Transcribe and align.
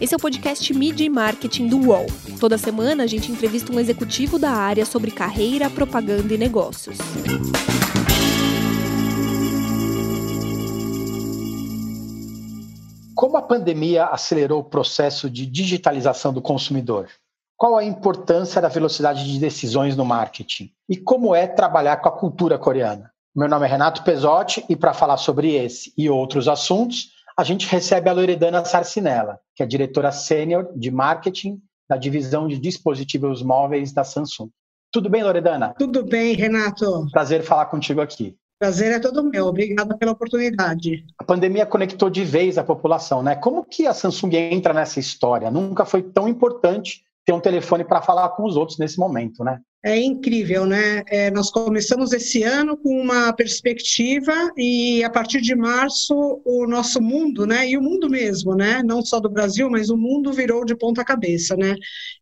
Esse 0.00 0.14
é 0.14 0.16
o 0.16 0.20
podcast 0.20 0.72
Media 0.72 1.06
e 1.06 1.10
Marketing 1.10 1.68
do 1.68 1.78
UOL. 1.88 2.06
Toda 2.40 2.56
semana 2.56 3.04
a 3.04 3.06
gente 3.06 3.30
entrevista 3.30 3.70
um 3.70 3.78
executivo 3.78 4.38
da 4.38 4.50
área 4.50 4.86
sobre 4.86 5.10
carreira, 5.10 5.68
propaganda 5.68 6.32
e 6.32 6.38
negócios. 6.38 6.96
Como 13.14 13.36
a 13.36 13.42
pandemia 13.42 14.06
acelerou 14.06 14.60
o 14.60 14.64
processo 14.64 15.28
de 15.28 15.44
digitalização 15.44 16.32
do 16.32 16.40
consumidor? 16.40 17.06
Qual 17.54 17.76
a 17.76 17.84
importância 17.84 18.62
da 18.62 18.68
velocidade 18.68 19.30
de 19.30 19.38
decisões 19.38 19.94
no 19.94 20.06
marketing? 20.06 20.72
E 20.88 20.96
como 20.96 21.34
é 21.34 21.46
trabalhar 21.46 21.98
com 21.98 22.08
a 22.08 22.12
cultura 22.12 22.58
coreana? 22.58 23.12
Meu 23.36 23.46
nome 23.46 23.66
é 23.66 23.68
Renato 23.68 24.02
Pesotti 24.02 24.64
e 24.66 24.74
para 24.74 24.94
falar 24.94 25.18
sobre 25.18 25.54
esse 25.54 25.92
e 25.98 26.08
outros 26.08 26.48
assuntos, 26.48 27.10
a 27.40 27.44
gente 27.44 27.66
recebe 27.66 28.10
a 28.10 28.12
Loredana 28.12 28.62
Sarcinella, 28.66 29.40
que 29.56 29.62
é 29.62 29.66
diretora 29.66 30.12
sênior 30.12 30.70
de 30.76 30.90
marketing 30.90 31.58
da 31.88 31.96
divisão 31.96 32.46
de 32.46 32.58
dispositivos 32.58 33.42
móveis 33.42 33.92
da 33.94 34.04
Samsung. 34.04 34.50
Tudo 34.92 35.08
bem, 35.08 35.22
Loredana? 35.22 35.74
Tudo 35.78 36.04
bem, 36.04 36.34
Renato. 36.34 37.06
Prazer 37.10 37.42
falar 37.42 37.64
contigo 37.66 38.02
aqui. 38.02 38.36
Prazer 38.58 38.92
é 38.92 38.98
todo 38.98 39.24
meu. 39.24 39.46
Obrigada 39.46 39.96
pela 39.96 40.12
oportunidade. 40.12 41.06
A 41.18 41.24
pandemia 41.24 41.64
conectou 41.64 42.10
de 42.10 42.22
vez 42.24 42.58
a 42.58 42.62
população, 42.62 43.22
né? 43.22 43.34
Como 43.34 43.64
que 43.64 43.86
a 43.86 43.94
Samsung 43.94 44.36
entra 44.36 44.74
nessa 44.74 45.00
história? 45.00 45.50
Nunca 45.50 45.86
foi 45.86 46.02
tão 46.02 46.28
importante 46.28 47.04
ter 47.24 47.32
um 47.32 47.40
telefone 47.40 47.84
para 47.84 48.02
falar 48.02 48.30
com 48.30 48.44
os 48.44 48.56
outros 48.56 48.78
nesse 48.78 48.98
momento, 48.98 49.44
né? 49.44 49.60
É 49.82 49.98
incrível, 49.98 50.66
né? 50.66 51.02
É, 51.08 51.30
nós 51.30 51.50
começamos 51.50 52.12
esse 52.12 52.42
ano 52.42 52.76
com 52.76 53.00
uma 53.00 53.32
perspectiva 53.32 54.32
e 54.54 55.02
a 55.02 55.08
partir 55.08 55.40
de 55.40 55.54
março 55.54 56.14
o 56.44 56.66
nosso 56.66 57.00
mundo, 57.00 57.46
né? 57.46 57.66
E 57.66 57.78
o 57.78 57.82
mundo 57.82 58.10
mesmo, 58.10 58.54
né? 58.54 58.82
Não 58.82 59.00
só 59.00 59.18
do 59.18 59.30
Brasil, 59.30 59.70
mas 59.70 59.88
o 59.88 59.96
mundo 59.96 60.34
virou 60.34 60.66
de 60.66 60.76
ponta 60.76 61.02
cabeça, 61.02 61.56
né? 61.56 61.74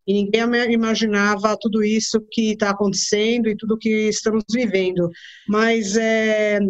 E 0.06 0.12
ninguém 0.14 0.72
imaginava 0.72 1.56
tudo 1.60 1.82
isso 1.82 2.24
que 2.30 2.52
está 2.52 2.70
acontecendo 2.70 3.48
e 3.48 3.56
tudo 3.56 3.76
que 3.76 4.08
estamos 4.08 4.44
vivendo. 4.52 5.10
Mas 5.48 5.96
é, 5.96 6.60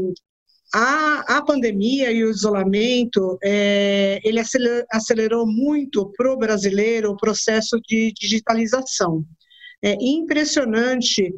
a, 0.74 1.38
a 1.38 1.42
pandemia 1.42 2.12
e 2.12 2.22
o 2.24 2.30
isolamento, 2.30 3.38
é, 3.42 4.20
ele 4.22 4.40
acelerou, 4.90 5.46
muito 5.46 6.12
para 6.16 6.32
o 6.32 6.36
brasileiro 6.36 7.10
o 7.10 7.16
processo 7.16 7.80
de 7.88 8.12
digitalização. 8.12 9.24
É 9.82 9.96
impressionante 10.00 11.32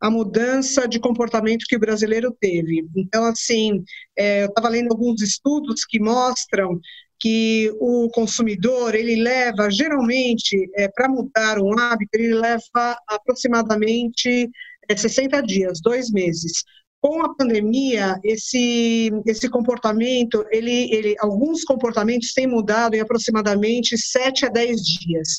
a 0.00 0.10
mudança 0.10 0.86
de 0.86 1.00
comportamento 1.00 1.64
que 1.68 1.76
o 1.76 1.80
brasileiro 1.80 2.36
teve. 2.38 2.86
Então, 2.94 3.24
assim, 3.24 3.82
é, 4.16 4.44
eu 4.44 4.48
estava 4.48 4.68
lendo 4.68 4.92
alguns 4.92 5.20
estudos 5.20 5.84
que 5.84 5.98
mostram 5.98 6.78
que 7.18 7.72
o 7.80 8.10
consumidor 8.10 8.94
ele 8.94 9.16
leva 9.16 9.70
geralmente 9.70 10.70
é, 10.76 10.86
para 10.86 11.08
mudar 11.08 11.58
um 11.58 11.76
hábito 11.78 12.10
ele 12.12 12.34
leva 12.34 12.98
aproximadamente 13.08 14.50
é, 14.86 14.94
60 14.94 15.40
dias, 15.40 15.80
dois 15.80 16.10
meses 16.10 16.62
com 17.06 17.22
a 17.22 17.32
pandemia, 17.32 18.18
esse, 18.24 19.12
esse 19.24 19.48
comportamento, 19.48 20.44
ele, 20.50 20.92
ele, 20.92 21.14
alguns 21.20 21.62
comportamentos 21.62 22.32
têm 22.32 22.48
mudado 22.48 22.94
em 22.94 23.00
aproximadamente 23.00 23.96
7 23.96 24.46
a 24.46 24.48
10 24.48 24.80
dias. 24.82 25.38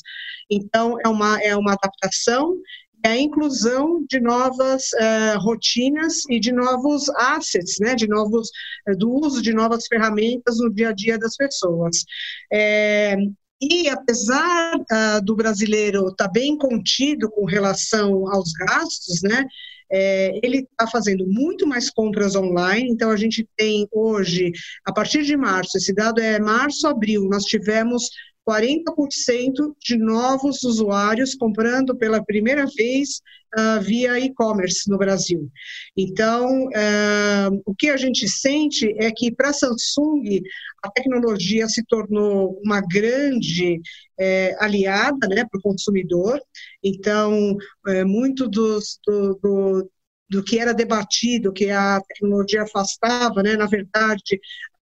Então, 0.50 0.96
é 1.04 1.08
uma, 1.08 1.38
é 1.42 1.54
uma 1.54 1.74
adaptação, 1.74 2.56
é 3.04 3.10
a 3.10 3.18
inclusão 3.18 4.02
de 4.08 4.18
novas 4.18 4.84
uh, 4.94 5.38
rotinas 5.40 6.22
e 6.30 6.40
de 6.40 6.52
novos 6.52 7.10
assets, 7.10 7.76
né, 7.80 7.94
de 7.94 8.08
novos, 8.08 8.48
uh, 8.88 8.96
do 8.96 9.10
uso 9.10 9.42
de 9.42 9.52
novas 9.52 9.86
ferramentas 9.86 10.56
no 10.58 10.72
dia 10.72 10.88
a 10.88 10.92
dia 10.92 11.18
das 11.18 11.36
pessoas. 11.36 12.02
É, 12.50 13.14
e 13.60 13.90
apesar 13.90 14.74
uh, 14.74 15.22
do 15.22 15.36
brasileiro 15.36 16.08
estar 16.08 16.28
tá 16.28 16.30
bem 16.32 16.56
contido 16.56 17.30
com 17.30 17.44
relação 17.44 18.26
aos 18.32 18.52
gastos, 18.52 19.20
né, 19.22 19.44
é, 19.90 20.38
ele 20.42 20.58
está 20.58 20.86
fazendo 20.86 21.26
muito 21.26 21.66
mais 21.66 21.90
compras 21.90 22.34
online, 22.34 22.90
então 22.90 23.10
a 23.10 23.16
gente 23.16 23.48
tem 23.56 23.86
hoje, 23.90 24.52
a 24.84 24.92
partir 24.92 25.22
de 25.24 25.36
março, 25.36 25.76
esse 25.76 25.94
dado 25.94 26.20
é 26.20 26.38
março, 26.38 26.86
abril, 26.86 27.24
nós 27.28 27.44
tivemos 27.44 28.08
40% 28.48 29.76
de 29.78 29.98
novos 29.98 30.62
usuários 30.62 31.34
comprando 31.34 31.94
pela 31.94 32.24
primeira 32.24 32.64
vez 32.64 33.20
uh, 33.58 33.82
via 33.82 34.18
e-commerce 34.18 34.88
no 34.90 34.96
Brasil. 34.96 35.50
Então, 35.94 36.64
uh, 36.68 37.62
o 37.66 37.74
que 37.74 37.90
a 37.90 37.96
gente 37.98 38.26
sente 38.26 38.94
é 38.98 39.12
que 39.12 39.30
para 39.30 39.50
a 39.50 39.52
Samsung 39.52 40.40
a 40.82 40.90
tecnologia 40.90 41.68
se 41.68 41.84
tornou 41.84 42.58
uma 42.64 42.80
grande 42.80 43.80
é, 44.18 44.56
aliada 44.60 45.28
né, 45.28 45.44
para 45.44 45.58
o 45.58 45.62
consumidor. 45.62 46.40
Então, 46.82 47.54
é, 47.88 48.04
muito 48.04 48.48
dos, 48.48 48.98
do, 49.06 49.34
do 49.42 49.90
do 50.30 50.44
que 50.44 50.58
era 50.58 50.74
debatido, 50.74 51.52
que 51.52 51.70
a 51.70 52.00
tecnologia 52.06 52.62
afastava, 52.62 53.42
né? 53.42 53.56
na 53.56 53.66
verdade, 53.66 54.38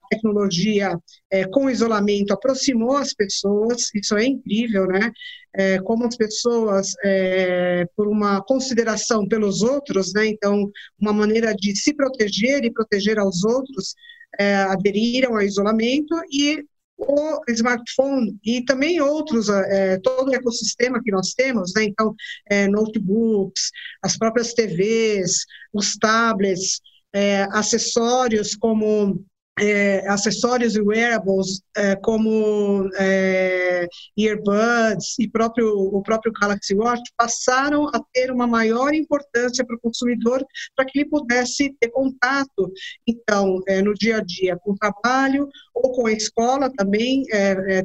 tecnologia 0.09 0.97
é, 1.31 1.45
com 1.47 1.69
isolamento 1.69 2.33
aproximou 2.33 2.97
as 2.97 3.13
pessoas, 3.13 3.89
isso 3.93 4.17
é 4.17 4.25
incrível, 4.25 4.87
né? 4.87 5.11
É, 5.55 5.79
como 5.79 6.05
as 6.05 6.15
pessoas, 6.15 6.93
é, 7.03 7.85
por 7.95 8.07
uma 8.07 8.41
consideração 8.43 9.27
pelos 9.27 9.61
outros, 9.61 10.13
né? 10.13 10.27
Então, 10.27 10.69
uma 10.99 11.13
maneira 11.13 11.53
de 11.53 11.75
se 11.75 11.93
proteger 11.93 12.63
e 12.63 12.71
proteger 12.71 13.19
aos 13.19 13.43
outros, 13.43 13.95
é, 14.39 14.55
aderiram 14.55 15.35
ao 15.35 15.41
isolamento 15.41 16.15
e 16.31 16.63
o 16.99 17.41
smartphone 17.47 18.37
e 18.43 18.63
também 18.65 18.99
outros, 18.99 19.49
é, 19.49 19.97
todo 19.99 20.29
o 20.29 20.35
ecossistema 20.35 21.01
que 21.01 21.11
nós 21.11 21.33
temos, 21.33 21.71
né? 21.73 21.85
então, 21.85 22.13
é, 22.49 22.67
notebooks, 22.67 23.71
as 24.03 24.17
próprias 24.17 24.53
TVs, 24.53 25.45
os 25.73 25.95
tablets, 25.95 26.81
é, 27.13 27.43
acessórios 27.51 28.55
como 28.55 29.23
é, 29.59 30.07
acessórios 30.07 30.75
e 30.75 30.81
wearables 30.81 31.61
é, 31.75 31.95
como 31.95 32.89
é, 32.97 33.87
earbuds 34.17 35.17
e 35.19 35.27
próprio, 35.27 35.69
o 35.69 36.01
próprio 36.01 36.31
Galaxy 36.31 36.73
Watch 36.73 37.03
passaram 37.17 37.87
a 37.87 38.01
ter 38.13 38.31
uma 38.31 38.47
maior 38.47 38.93
importância 38.93 39.65
para 39.65 39.75
o 39.75 39.79
consumidor 39.79 40.45
para 40.75 40.85
que 40.85 40.99
ele 40.99 41.09
pudesse 41.09 41.75
ter 41.79 41.89
contato, 41.89 42.71
então, 43.07 43.59
no 43.83 43.93
dia 43.93 44.17
a 44.17 44.21
dia 44.21 44.57
com 44.57 44.71
o 44.71 44.75
trabalho 44.75 45.47
ou 45.73 45.91
com 45.91 46.07
a 46.07 46.11
escola 46.11 46.71
também, 46.75 47.23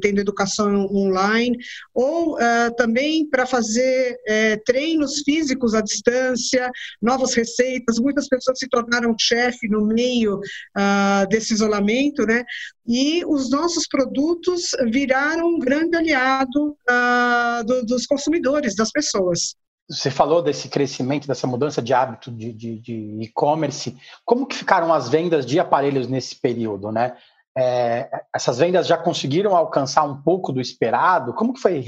tendo 0.01 0.21
educação 0.21 0.87
online, 0.87 1.57
ou 1.93 2.37
também 2.77 3.29
para 3.29 3.47
fazer 3.47 4.17
treinos 4.67 5.23
físicos 5.25 5.75
à 5.75 5.81
distância, 5.81 6.71
novas 7.01 7.35
receitas. 7.35 7.99
Muitas 7.99 8.29
pessoas 8.29 8.59
se 8.59 8.69
tornaram 8.69 9.15
chefe 9.19 9.69
no 9.69 9.87
meio 9.87 10.39
uh, 10.39 11.29
desses 11.29 11.61
isolamento, 11.65 12.25
né? 12.27 12.45
E 12.87 13.25
os 13.27 13.51
nossos 13.51 13.87
produtos 13.89 14.71
viraram 14.91 15.47
um 15.49 15.59
grande 15.59 15.97
aliado 15.97 16.77
uh, 16.89 17.65
do, 17.65 17.85
dos 17.85 18.07
consumidores, 18.07 18.77
das 18.77 18.91
pessoas. 18.91 19.57
Você 19.89 20.11
falou 20.11 20.43
desse 20.43 20.69
crescimento, 20.69 21.27
dessa 21.27 21.47
mudança 21.47 21.83
de 21.83 21.93
hábito 21.93 22.31
de, 22.31 22.81
e-commerce. 23.21 23.97
Como 24.25 24.47
que 24.47 24.57
ficaram 24.57 24.93
as 24.93 25.09
vendas 25.09 25.45
de 25.45 25.59
aparelhos 25.61 26.09
nesse 26.09 26.37
período, 26.37 26.91
né? 26.91 27.17
É, 27.57 28.09
essas 28.35 28.59
vendas 28.59 28.87
já 28.87 28.97
conseguiram 28.97 29.55
alcançar 29.55 30.03
um 30.05 30.21
pouco 30.23 30.53
do 30.53 30.61
esperado? 30.61 31.35
Como 31.35 31.53
que 31.53 31.61
foi 31.61 31.79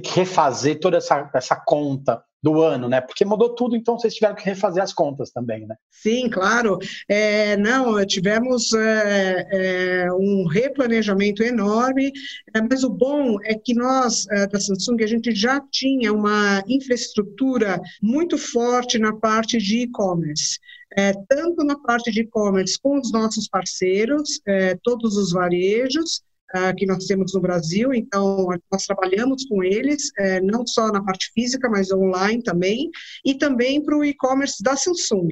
ter 0.00 0.08
que 0.08 0.20
refazer 0.20 0.80
toda 0.80 0.96
essa, 0.98 1.30
essa 1.34 1.56
conta? 1.56 2.22
do 2.42 2.62
ano, 2.62 2.88
né? 2.88 3.00
Porque 3.00 3.24
mudou 3.24 3.54
tudo, 3.54 3.74
então 3.74 3.98
vocês 3.98 4.14
tiveram 4.14 4.36
que 4.36 4.44
refazer 4.44 4.82
as 4.82 4.92
contas 4.92 5.30
também, 5.30 5.66
né? 5.66 5.74
Sim, 5.90 6.28
claro. 6.30 6.78
É, 7.08 7.56
não, 7.56 8.04
tivemos 8.06 8.72
é, 8.72 9.46
é, 9.50 10.12
um 10.12 10.46
replanejamento 10.46 11.42
enorme, 11.42 12.12
é, 12.54 12.60
mas 12.60 12.84
o 12.84 12.90
bom 12.90 13.38
é 13.42 13.54
que 13.54 13.74
nós, 13.74 14.26
é, 14.30 14.46
da 14.46 14.60
Samsung, 14.60 15.02
a 15.02 15.06
gente 15.06 15.34
já 15.34 15.60
tinha 15.72 16.12
uma 16.12 16.62
infraestrutura 16.68 17.80
muito 18.00 18.38
forte 18.38 18.98
na 18.98 19.14
parte 19.14 19.58
de 19.58 19.82
e-commerce. 19.82 20.58
É, 20.96 21.12
tanto 21.28 21.64
na 21.64 21.78
parte 21.78 22.10
de 22.10 22.20
e-commerce 22.20 22.78
com 22.80 22.98
os 22.98 23.12
nossos 23.12 23.46
parceiros, 23.46 24.40
todos 24.82 25.16
os 25.16 25.32
varejos, 25.32 26.22
uh, 26.54 26.74
que 26.76 26.86
nós 26.86 27.06
temos 27.06 27.34
no 27.34 27.40
Brasil, 27.40 27.92
então 27.92 28.48
nós 28.70 28.84
trabalhamos 28.84 29.44
com 29.46 29.62
eles, 29.62 30.10
é, 30.18 30.40
não 30.40 30.66
só 30.66 30.90
na 30.92 31.02
parte 31.02 31.30
física, 31.32 31.68
mas 31.68 31.92
online 31.92 32.42
também, 32.42 32.90
e 33.24 33.34
também 33.34 33.82
para 33.82 33.96
o 33.96 34.04
e-commerce 34.04 34.62
da 34.62 34.76
Samsung. 34.76 35.28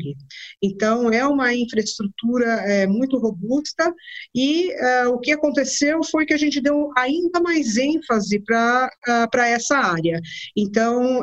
Então 0.63 1.11
é 1.11 1.27
uma 1.27 1.55
infraestrutura 1.55 2.47
é, 2.47 2.87
muito 2.87 3.19
robusta 3.19 3.95
e 4.35 4.71
uh, 4.73 5.11
o 5.11 5.19
que 5.19 5.33
aconteceu 5.33 6.01
foi 6.05 6.27
que 6.27 6.35
a 6.35 6.39
gente 6.39 6.61
deu 6.61 6.91
ainda 6.97 7.41
mais 7.41 7.77
ênfase 7.77 8.41
para 8.41 8.91
uh, 9.09 9.39
essa 9.41 9.77
área. 9.77 10.21
Então, 10.57 11.23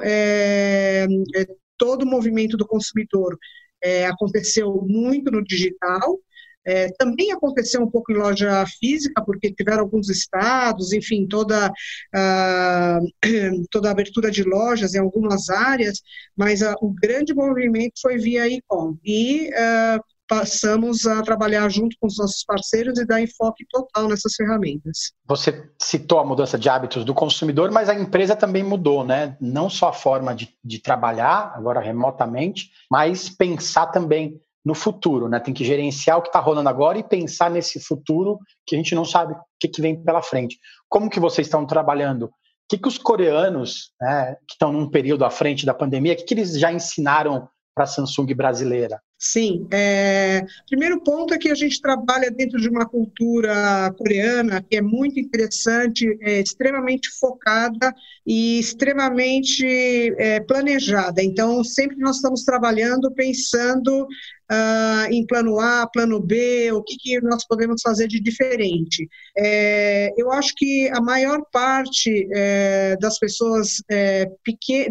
todo 1.78 2.04
o 2.04 2.08
movimento 2.08 2.56
do 2.56 2.68
consumidor 2.68 3.38
é, 3.84 4.06
aconteceu 4.06 4.82
muito 4.88 5.30
no 5.30 5.44
digital, 5.44 6.18
É, 6.66 6.90
também 6.98 7.32
aconteceu 7.32 7.82
um 7.82 7.90
pouco 7.90 8.12
em 8.12 8.16
loja 8.16 8.66
física, 8.80 9.24
porque 9.24 9.54
tiveram 9.54 9.82
alguns 9.82 10.10
estados, 10.10 10.94
enfim, 10.94 11.28
toda, 11.28 11.70
uh, 11.70 13.08
toda 13.70 13.90
a 13.90 13.92
abertura 13.92 14.32
de 14.32 14.44
lojas 14.44 14.94
em 14.94 15.00
algumas 15.00 15.50
áreas, 15.50 16.02
mas 16.36 16.62
uh, 16.62 16.74
o 16.82 16.94
grande 16.94 17.34
movimento 17.34 18.00
foi 18.02 18.18
via 18.18 18.48
e-com. 18.48 18.98
E 19.04 19.50
uh, 19.50 20.04
passamos 20.28 21.06
a 21.06 21.22
trabalhar 21.22 21.70
junto 21.70 21.96
com 22.00 22.08
os 22.08 22.18
nossos 22.18 22.44
parceiros 22.44 22.98
e 22.98 23.06
dar 23.06 23.22
enfoque 23.22 23.66
total 23.70 24.08
nessas 24.08 24.34
ferramentas. 24.36 25.12
Você 25.28 25.70
citou 25.78 26.20
a 26.20 26.26
mudança 26.26 26.58
de 26.58 26.70
hábitos 26.70 27.06
do 27.06 27.14
consumidor, 27.14 27.70
mas 27.72 27.90
a 27.90 27.94
empresa 27.94 28.36
também 28.36 28.64
mudou, 28.64 29.06
né? 29.06 29.38
Não 29.40 29.70
só 29.70 29.90
a 29.90 29.94
forma 29.94 30.34
de, 30.34 30.50
de 30.64 30.80
trabalhar, 30.80 31.54
agora 31.56 31.80
remotamente, 31.80 32.72
mas 32.90 33.30
pensar 33.30 33.88
também 33.88 34.42
no 34.64 34.74
futuro, 34.74 35.28
né? 35.28 35.40
Tem 35.40 35.54
que 35.54 35.66
gerenciar 35.66 36.18
o 36.18 36.22
que 36.22 36.30
está 36.30 36.40
rolando 36.40 36.70
agora 36.70 36.98
e 36.98 37.04
pensar 37.04 37.50
nesse 37.50 37.80
futuro 37.80 38.40
que 38.66 38.76
a 38.76 38.78
gente 38.78 38.96
não 38.96 39.04
sabe 39.04 39.34
o 39.34 39.38
que, 39.60 39.68
que 39.68 39.82
vem 39.82 40.02
pela 40.02 40.22
frente. 40.22 40.58
Como 40.88 41.10
que 41.10 41.20
vocês 41.20 41.48
estão 41.48 41.66
trabalhando? 41.66 42.26
O 42.26 42.32
que, 42.70 42.78
que 42.78 42.88
os 42.88 42.98
coreanos, 42.98 43.92
né, 44.02 44.36
que 44.48 44.54
estão 44.54 44.72
num 44.72 44.90
período 44.90 45.26
à 45.26 45.30
frente 45.30 45.66
da 45.66 45.74
pandemia, 45.74 46.14
o 46.14 46.16
que, 46.16 46.24
que 46.24 46.34
eles 46.34 46.58
já 46.58 46.72
ensinaram 46.72 47.48
para 47.76 47.84
a 47.84 47.88
Samsung 47.88 48.34
brasileira? 48.34 49.02
Sim. 49.24 49.66
É, 49.72 50.46
primeiro 50.68 51.02
ponto 51.02 51.34
é 51.34 51.38
que 51.38 51.50
a 51.50 51.56
gente 51.56 51.82
trabalha 51.82 52.30
dentro 52.30 52.60
de 52.60 52.68
uma 52.68 52.86
cultura 52.86 53.90
coreana 53.98 54.62
que 54.70 54.76
é 54.76 54.82
muito 54.82 55.18
interessante, 55.18 56.18
é, 56.20 56.42
extremamente 56.42 57.10
focada 57.22 57.96
e 58.28 58.60
extremamente 58.60 59.66
é, 60.18 60.42
planejada. 60.42 61.24
Então, 61.24 61.64
sempre 61.64 61.96
nós 62.00 62.18
estamos 62.18 62.44
trabalhando 62.44 63.10
pensando 63.14 64.06
uh, 64.52 65.12
em 65.12 65.26
plano 65.26 65.60
A, 65.60 65.88
plano 65.88 66.20
B, 66.20 66.72
o 66.74 66.84
que, 66.84 66.98
que 66.98 67.22
nós 67.22 67.46
podemos 67.48 67.82
fazer 67.82 68.08
de 68.08 68.20
diferente. 68.20 69.08
É, 69.38 70.12
eu 70.18 70.32
acho 70.32 70.54
que 70.56 70.90
a 70.94 71.02
maior 71.02 71.42
parte 71.52 72.28
é, 72.34 72.98
das 73.00 73.18
pessoas, 73.20 73.82
é, 73.90 74.26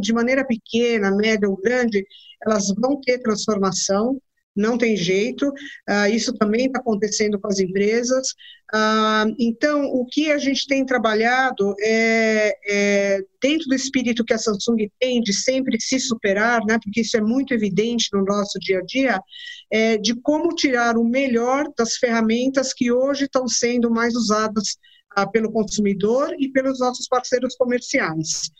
de 0.01 0.13
maneira 0.13 0.45
pequena, 0.45 1.15
média 1.15 1.49
ou 1.49 1.61
grande, 1.61 2.05
elas 2.47 2.69
vão 2.77 3.01
ter 3.01 3.19
transformação, 3.19 4.21
não 4.55 4.77
tem 4.77 4.97
jeito, 4.97 5.49
uh, 5.49 6.07
isso 6.13 6.33
também 6.35 6.67
está 6.67 6.79
acontecendo 6.79 7.41
com 7.41 7.49
as 7.49 7.59
empresas. 7.59 8.29
Uh, 8.75 9.35
então, 9.39 9.85
o 9.85 10.05
que 10.07 10.31
a 10.31 10.39
gente 10.39 10.67
tem 10.67 10.85
trabalhado 10.85 11.75
é, 11.81 12.55
é, 12.67 13.21
dentro 13.41 13.67
do 13.67 13.75
espírito 13.75 14.25
que 14.25 14.35
a 14.35 14.39
Samsung 14.39 14.91
tem 15.01 15.21
de 15.21 15.33
sempre 15.33 15.79
se 15.81 15.99
superar, 15.99 16.65
né, 16.67 16.79
porque 16.83 17.01
isso 17.01 17.17
é 17.17 17.21
muito 17.21 17.55
evidente 17.55 18.09
no 18.13 18.25
nosso 18.25 18.59
dia 18.59 18.79
a 18.79 18.85
dia, 18.85 19.21
é, 19.71 19.97
de 19.97 20.15
como 20.21 20.55
tirar 20.55 20.97
o 20.97 21.05
melhor 21.05 21.71
das 21.77 21.97
ferramentas 21.97 22.73
que 22.73 22.93
hoje 22.93 23.25
estão 23.25 23.49
sendo 23.49 23.91
mais 23.91 24.15
usadas 24.15 24.77
uh, 25.19 25.31
pelo 25.31 25.51
consumidor 25.51 26.35
e 26.39 26.51
pelos 26.51 26.79
nossos 26.79 27.07
parceiros 27.09 27.57
comerciais. 27.57 28.51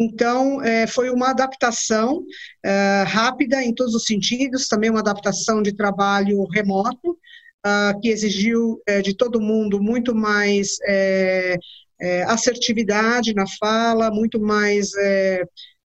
Então, 0.00 0.62
é, 0.62 0.86
foi 0.86 1.10
uma 1.10 1.28
adaptação 1.28 2.24
é, 2.64 3.04
rápida 3.06 3.62
em 3.62 3.74
todos 3.74 3.94
os 3.94 4.06
sentidos, 4.06 4.66
também 4.66 4.88
uma 4.88 5.00
adaptação 5.00 5.60
de 5.60 5.76
trabalho 5.76 6.42
remoto, 6.44 7.18
uh, 7.66 8.00
que 8.00 8.08
exigiu 8.08 8.80
é, 8.86 9.02
de 9.02 9.14
todo 9.14 9.40
mundo 9.40 9.78
muito 9.78 10.14
mais 10.14 10.78
é, 10.86 11.58
é, 12.00 12.22
assertividade 12.22 13.34
na 13.34 13.44
fala, 13.58 14.10
muito 14.10 14.40
mais 14.40 14.90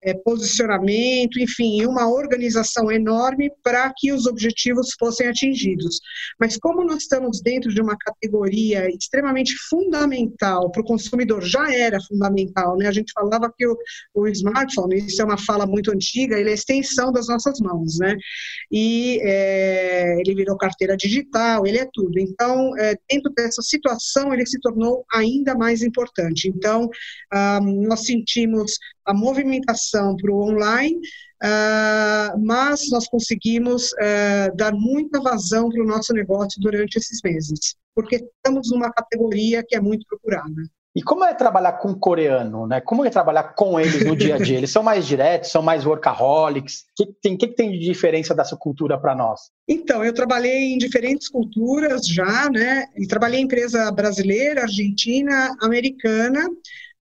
é, 0.05 0.13
posicionamento, 0.13 1.39
enfim, 1.39 1.85
uma 1.85 2.07
organização 2.07 2.91
enorme 2.91 3.51
para 3.63 3.91
que 3.97 4.13
os 4.13 4.25
objetivos 4.25 4.89
fossem 4.99 5.27
atingidos. 5.27 5.99
Mas 6.39 6.57
como 6.57 6.83
nós 6.83 7.03
estamos 7.03 7.41
dentro 7.41 7.73
de 7.73 7.81
uma 7.81 7.97
categoria 7.97 8.87
extremamente 8.89 9.53
fundamental 9.69 10.71
para 10.71 10.81
o 10.81 10.85
consumidor, 10.85 11.41
já 11.41 11.73
era 11.73 11.99
fundamental, 12.01 12.77
né? 12.77 12.87
A 12.87 12.91
gente 12.91 13.11
falava 13.13 13.51
que 13.57 13.65
o, 13.65 13.77
o 14.13 14.27
smartphone, 14.27 14.97
isso 14.97 15.21
é 15.21 15.25
uma 15.25 15.37
fala 15.37 15.65
muito 15.65 15.91
antiga, 15.91 16.39
ele 16.39 16.49
é 16.49 16.51
a 16.51 16.55
extensão 16.55 17.11
das 17.11 17.27
nossas 17.27 17.59
mãos, 17.59 17.97
né? 17.99 18.15
E 18.71 19.19
é, 19.23 20.19
ele 20.19 20.35
virou 20.35 20.57
carteira 20.57 20.95
digital, 20.95 21.65
ele 21.65 21.79
é 21.79 21.87
tudo. 21.91 22.19
Então, 22.19 22.77
é, 22.77 22.95
dentro 23.09 23.31
dessa 23.33 23.61
situação, 23.61 24.33
ele 24.33 24.45
se 24.45 24.59
tornou 24.59 25.03
ainda 25.11 25.55
mais 25.55 25.81
importante. 25.81 26.47
Então, 26.47 26.89
ah, 27.31 27.59
nós 27.61 28.05
sentimos 28.05 28.77
a 29.05 29.13
movimentação 29.13 29.94
para 30.17 30.31
o 30.31 30.41
online, 30.41 30.97
uh, 31.43 32.39
mas 32.43 32.89
nós 32.91 33.07
conseguimos 33.07 33.91
uh, 33.93 34.55
dar 34.55 34.73
muita 34.73 35.21
vazão 35.21 35.69
para 35.69 35.83
o 35.83 35.87
nosso 35.87 36.13
negócio 36.13 36.61
durante 36.61 36.97
esses 36.97 37.19
meses, 37.23 37.75
porque 37.93 38.15
estamos 38.15 38.71
numa 38.71 38.91
categoria 38.91 39.63
que 39.67 39.75
é 39.75 39.79
muito 39.79 40.05
procurada. 40.07 40.63
E 40.95 41.03
como 41.03 41.25
é 41.25 41.33
trabalhar 41.33 41.73
com 41.73 41.93
coreano, 41.93 42.65
né? 42.65 42.79
Como 42.79 43.03
é 43.03 43.09
trabalhar 43.09 43.53
com 43.53 43.77
eles 43.77 44.05
no 44.05 44.15
dia 44.15 44.35
a 44.35 44.37
dia? 44.37 44.57
Eles 44.57 44.71
são 44.71 44.81
mais 44.81 45.05
diretos, 45.05 45.51
são 45.51 45.61
mais 45.61 45.85
workaholics? 45.85 46.85
O 46.97 47.05
que 47.05 47.13
tem, 47.21 47.35
que 47.35 47.47
tem 47.49 47.69
de 47.69 47.79
diferença 47.79 48.33
dessa 48.33 48.55
cultura 48.55 48.97
para 48.97 49.13
nós? 49.13 49.41
Então, 49.67 50.05
eu 50.05 50.13
trabalhei 50.13 50.73
em 50.73 50.77
diferentes 50.77 51.27
culturas 51.27 52.07
já, 52.07 52.49
né? 52.49 52.85
E 52.95 53.05
trabalhei 53.05 53.41
em 53.41 53.43
empresa 53.43 53.91
brasileira, 53.91 54.61
argentina, 54.61 55.53
americana. 55.61 56.39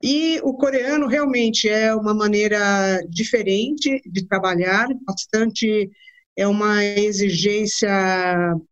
E 0.06 0.38
o 0.42 0.52
coreano 0.52 1.06
realmente 1.06 1.66
é 1.66 1.94
uma 1.94 2.12
maneira 2.12 3.02
diferente 3.08 4.02
de 4.04 4.28
trabalhar, 4.28 4.86
bastante 5.00 5.90
é 6.36 6.46
uma 6.46 6.84
exigência 6.84 7.88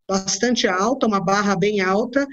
bastante 0.06 0.68
alta, 0.68 1.06
uma 1.06 1.24
barra 1.24 1.56
bem 1.56 1.80
alta. 1.80 2.26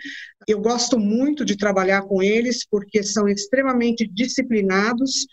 Eu 0.46 0.60
gosto 0.60 1.00
muito 1.00 1.46
de 1.46 1.56
trabalhar 1.56 2.02
com 2.02 2.22
eles 2.22 2.68
porque 2.70 3.02
são 3.02 3.30
extremamente 3.30 4.06
disciplinados, 4.06 5.26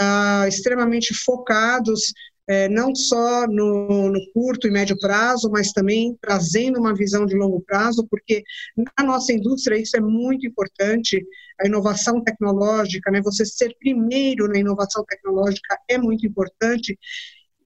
uh, 0.00 0.46
extremamente 0.46 1.12
focados 1.12 2.12
é, 2.48 2.68
não 2.68 2.94
só 2.94 3.46
no, 3.46 4.10
no, 4.10 4.32
curto 4.32 4.66
e 4.66 4.70
médio 4.70 4.98
prazo, 4.98 5.50
mas 5.50 5.70
também 5.70 6.16
trazendo 6.20 6.80
uma 6.80 6.94
visão 6.94 7.26
de 7.26 7.36
longo 7.36 7.60
prazo, 7.60 8.06
porque 8.10 8.42
na 8.76 9.04
nossa 9.04 9.32
indústria 9.32 9.76
isso 9.76 9.96
é 9.96 10.00
muito 10.00 10.46
importante, 10.46 11.22
a 11.60 11.66
inovação 11.66 12.22
tecnológica, 12.22 13.10
né, 13.10 13.20
você 13.20 13.44
ser 13.44 13.76
primeiro 13.78 14.48
na 14.48 14.58
inovação 14.58 15.04
tecnológica 15.04 15.78
é 15.88 15.98
muito 15.98 16.26
importante, 16.26 16.98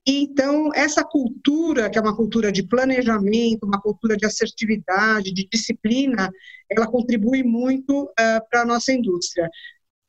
então, 0.05 0.69
essa 0.75 1.01
cultura, 1.01 1.89
que 1.89 1.97
é 1.97 2.01
uma 2.01 2.15
cultura 2.15 2.51
de 2.51 2.61
planejamento, 2.61 3.65
uma 3.65 3.79
cultura 3.79 4.17
de 4.17 4.25
assertividade, 4.25 5.33
de 5.33 5.47
disciplina, 5.49 6.29
ela 6.69 6.87
contribui 6.87 7.41
muito 7.41 8.03
uh, 8.03 8.49
para 8.49 8.63
a 8.63 8.65
nossa 8.65 8.91
indústria. 8.91 9.49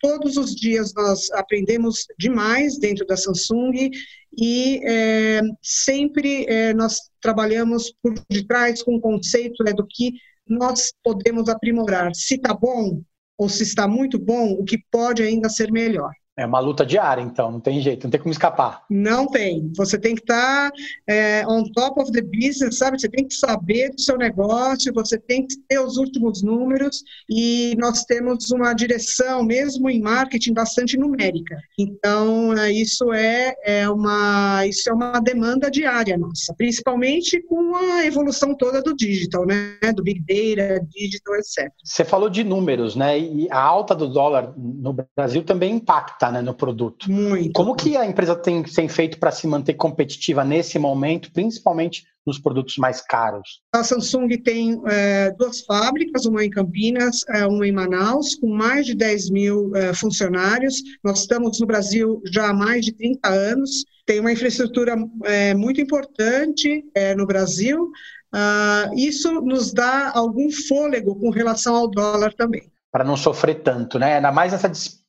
Todos 0.05 0.37
os 0.37 0.55
dias 0.55 0.93
nós 0.93 1.31
aprendemos 1.33 2.05
demais 2.19 2.79
dentro 2.79 3.07
da 3.07 3.17
Samsung 3.17 3.91
e 4.39 4.79
é, 4.87 5.41
sempre 5.63 6.45
é, 6.45 6.75
nós 6.75 6.99
trabalhamos 7.23 7.91
por 8.03 8.13
detrás 8.29 8.83
com 8.83 8.97
o 8.97 9.01
conceito 9.01 9.67
é, 9.67 9.73
do 9.73 9.87
que 9.89 10.13
nós 10.47 10.93
podemos 11.03 11.49
aprimorar. 11.49 12.15
Se 12.15 12.35
está 12.35 12.53
bom 12.53 13.01
ou 13.39 13.49
se 13.49 13.63
está 13.63 13.89
muito 13.89 14.19
bom, 14.19 14.53
o 14.53 14.63
que 14.63 14.77
pode 14.91 15.23
ainda 15.23 15.49
ser 15.49 15.73
melhor. 15.73 16.13
É 16.37 16.45
uma 16.45 16.59
luta 16.59 16.85
diária, 16.85 17.23
então, 17.23 17.49
não 17.53 17.61
tem 17.61 17.81
jeito, 17.81 18.05
não 18.05 18.11
tem 18.11 18.21
como 18.21 18.33
escapar. 18.33 18.83
Não 18.91 19.29
tem. 19.29 19.71
Você 19.77 19.97
tem 19.97 20.17
que 20.17 20.23
estar 20.23 20.69
tá, 20.71 20.77
é, 21.07 21.45
on 21.47 21.63
top 21.73 22.01
of 22.01 22.11
the 22.11 22.23
business, 22.23 22.79
sabe? 22.79 23.01
Você 23.01 23.09
tem 23.09 23.29
que 23.29 23.35
saber 23.35 23.91
do 23.91 24.01
seu 24.01 24.19
negócio, 24.19 24.93
você 24.93 25.17
tem 25.17 25.47
que 25.47 25.57
ter 25.69 25.79
os 25.79 25.97
últimos 25.97 26.43
números 26.43 27.05
e 27.31 27.77
nós 27.79 28.03
temos 28.03 28.51
uma 28.51 28.75
direção, 28.75 29.45
mesmo 29.45 29.89
em 29.89 30.01
marketing, 30.01 30.55
bastante 30.55 30.97
numérica. 30.97 31.57
Então, 31.79 32.53
é, 32.59 32.73
isso 32.73 33.13
é, 33.13 33.55
é, 33.65 33.89
uma, 33.89 34.67
isso 34.67 34.91
é 34.91 34.93
uma 34.93 35.21
demanda 35.21 35.71
diária 35.71 36.19
nossa, 36.19 36.53
principalmente 36.57 37.41
com 37.43 37.77
a 37.77 38.05
evolução 38.07 38.57
toda 38.57 38.83
do 38.83 38.95
digital, 38.97 39.47
né? 39.47 39.79
Do 39.95 40.03
big 40.03 40.21
data, 40.21 40.85
digital, 40.91 41.37
etc. 41.37 41.71
Você 41.85 42.05
falou 42.05 42.29
de 42.29 42.43
números, 42.43 42.97
né? 42.97 43.17
E 43.17 43.49
a 43.53 43.61
alta 43.61 43.95
do 43.95 44.09
dólar 44.09 44.53
no 44.57 44.97
Brasil 45.17 45.45
também 45.45 45.77
impacta 45.77 46.24
né, 46.33 46.43
no 46.43 46.55
produto. 46.55 47.11
Muito. 47.11 47.53
Como 47.53 47.75
que 47.75 47.97
a 47.97 48.07
empresa 48.07 48.35
tem, 48.35 48.63
tem 48.63 48.89
feito 48.89 49.19
para 49.19 49.31
se 49.31 49.47
manter 49.47 49.75
competitiva 49.75 50.45
nesse 50.45 50.79
momento, 50.79 51.33
principalmente 51.33 52.05
nos 52.27 52.39
produtos 52.39 52.77
mais 52.79 53.01
caros? 53.01 53.61
A 53.75 53.85
Samsung 53.85 54.29
tem 54.43 54.81
é, 54.87 55.31
duas 55.33 55.61
fábricas, 55.61 56.25
uma 56.25 56.45
em 56.45 56.51
Campinas, 56.51 57.23
é, 57.29 57.47
uma 57.47 57.67
em 57.67 57.73
Manaus, 57.73 58.35
com 58.35 58.49
mais 58.49 58.87
de 58.87 58.95
10 58.95 59.31
mil 59.31 59.75
é, 59.77 59.93
funcionários. 59.93 60.83
Nós 61.03 61.21
estamos 61.21 61.61
no 61.61 61.67
Brasil 61.67 62.23
já 62.33 62.51
há 62.51 62.55
mais 62.55 62.85
de 62.85 62.93
30 62.93 63.29
anos. 63.29 63.85
Tem 64.07 64.21
uma 64.21 64.33
infraestrutura 64.33 64.97
é, 65.25 65.55
muito 65.55 65.81
importante 65.81 66.85
é, 66.95 67.15
no 67.15 67.27
Brasil. 67.27 67.91
Uh, 68.35 68.93
isso 68.97 69.41
nos 69.43 69.73
dá 69.73 70.11
algum 70.13 70.51
fôlego 70.51 71.15
com 71.15 71.31
relação 71.31 71.77
ao 71.77 71.89
dólar 71.89 72.35
também. 72.35 72.69
Para 72.91 73.05
não 73.05 73.17
sofrer 73.17 73.63
tanto, 73.63 73.97
né? 73.97 74.17
Ainda 74.17 74.33
mais 74.33 74.53
essa 74.53 74.69
disputa 74.69 75.04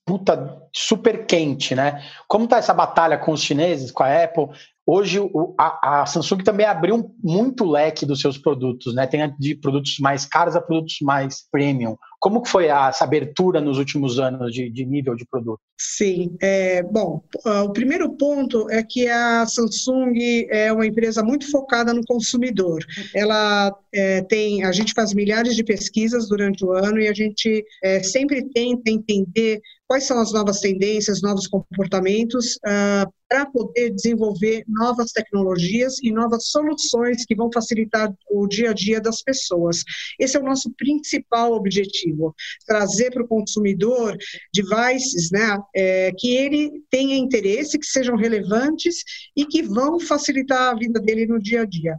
super 0.72 1.26
quente, 1.26 1.74
né? 1.74 2.04
Como 2.28 2.46
está 2.46 2.58
essa 2.58 2.74
batalha 2.74 3.18
com 3.18 3.32
os 3.32 3.42
chineses, 3.42 3.92
com 3.92 4.04
a 4.04 4.24
Apple? 4.24 4.50
Hoje 4.88 5.20
a, 5.58 6.02
a, 6.02 6.06
Samsung 6.06 6.44
também 6.44 6.66
abriu 6.66 7.12
muito 7.24 7.66
leque 7.66 8.06
dos 8.06 8.22
seus 8.22 8.38
produtos, 8.38 8.94
né? 8.94 9.08
Tem 9.08 9.34
de 9.40 9.56
produtos 9.56 9.98
mais 10.00 10.26
caros 10.26 10.56
a 10.56 10.62
produtos 10.62 10.98
mais 11.02 11.44
premium. 11.52 11.96
Como 12.20 12.42
que 12.42 12.50
foi 12.50 12.68
essa 12.68 13.04
abertura 13.04 13.60
nos 13.60 13.78
últimos 13.80 14.20
anos 14.20 14.54
de, 14.54 14.70
de 14.70 14.86
nível 14.86 15.16
de 15.16 15.26
produto? 15.26 15.60
Sim, 15.78 16.36
é, 16.42 16.84
bom, 16.84 17.22
o 17.46 17.70
primeiro 17.72 18.16
ponto 18.16 18.70
é 18.70 18.84
que 18.84 19.08
a 19.08 19.46
Samsung 19.46 20.14
é 20.50 20.72
uma 20.72 20.86
empresa 20.86 21.24
muito 21.24 21.50
focada 21.50 21.94
no 21.94 22.06
consumidor. 22.06 22.84
Ela 23.14 23.76
é, 23.94 24.22
tem, 24.22 24.64
a 24.64 24.72
gente 24.72 24.94
faz 24.94 25.14
milhares 25.14 25.56
de 25.56 25.64
pesquisas 25.64 26.30
durante 26.30 26.64
o 26.64 26.72
ano 26.72 27.00
e 27.00 27.08
a 27.08 27.14
gente 27.14 27.64
é, 27.84 28.02
sempre 28.02 28.44
tenta 28.54 28.90
entender 28.90 29.62
quais 29.88 30.06
são 30.06 30.20
as 30.20 30.32
novas 30.32 30.60
tendências, 30.60 31.22
novos 31.22 31.48
comportamentos, 31.48 32.56
uh, 32.66 33.12
para 33.28 33.46
poder 33.46 33.92
desenvolver 33.92 34.64
novas 34.68 35.12
tecnologias 35.12 35.98
e 36.02 36.12
novas 36.12 36.48
soluções 36.48 37.26
que 37.26 37.36
vão 37.36 37.50
facilitar 37.52 38.14
o 38.30 38.48
dia 38.48 38.70
a 38.70 38.74
dia 38.74 39.02
das 39.02 39.22
pessoas. 39.22 39.84
Esse 40.20 40.38
é 40.38 40.40
o 40.40 40.46
nosso 40.46 40.72
principal 40.78 41.54
objetivo, 41.54 42.36
trazer 42.66 43.12
para 43.12 43.24
o 43.24 43.28
consumidor 43.28 44.16
devices 44.54 45.32
né, 45.32 45.58
é, 45.76 46.12
que 46.18 46.36
ele 46.36 46.84
tenha 46.90 47.16
interesse, 47.16 47.80
que 47.80 47.86
sejam 47.86 48.16
relevantes 48.16 49.04
e 49.36 49.46
que 49.46 49.64
vão 49.64 50.00
facilitar 50.00 50.72
a 50.72 50.76
vida 50.76 51.00
dele 51.00 51.26
no 51.26 51.40
dia 51.40 51.62
a 51.62 51.66
dia. 51.66 51.98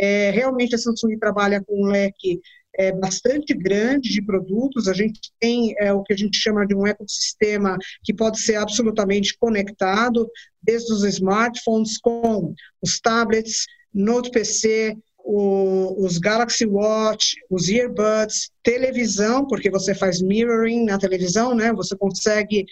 É, 0.00 0.30
realmente 0.30 0.76
a 0.76 0.78
Samsung 0.78 1.18
trabalha 1.18 1.62
com 1.66 1.84
um 1.84 1.90
leque 1.90 2.40
é, 2.78 2.92
bastante 2.92 3.52
grande 3.52 4.08
de 4.10 4.22
produtos. 4.22 4.86
A 4.86 4.94
gente 4.94 5.18
tem 5.40 5.74
é, 5.78 5.92
o 5.92 6.02
que 6.02 6.12
a 6.12 6.16
gente 6.16 6.38
chama 6.38 6.66
de 6.66 6.74
um 6.74 6.86
ecossistema 6.86 7.76
que 8.04 8.14
pode 8.14 8.40
ser 8.40 8.54
absolutamente 8.54 9.36
conectado, 9.36 10.30
desde 10.62 10.92
os 10.92 11.02
smartphones 11.04 11.98
com 11.98 12.54
os 12.80 13.00
tablets, 13.00 13.66
Note 13.92 14.30
PC, 14.30 14.96
o, 15.30 16.06
os 16.06 16.16
Galaxy 16.16 16.64
Watch, 16.64 17.36
os 17.50 17.68
earbuds, 17.68 18.50
televisão, 18.62 19.46
porque 19.46 19.70
você 19.70 19.94
faz 19.94 20.22
mirroring 20.22 20.86
na 20.86 20.98
televisão, 20.98 21.54
né? 21.54 21.70
Você 21.74 21.94
consegue 21.94 22.64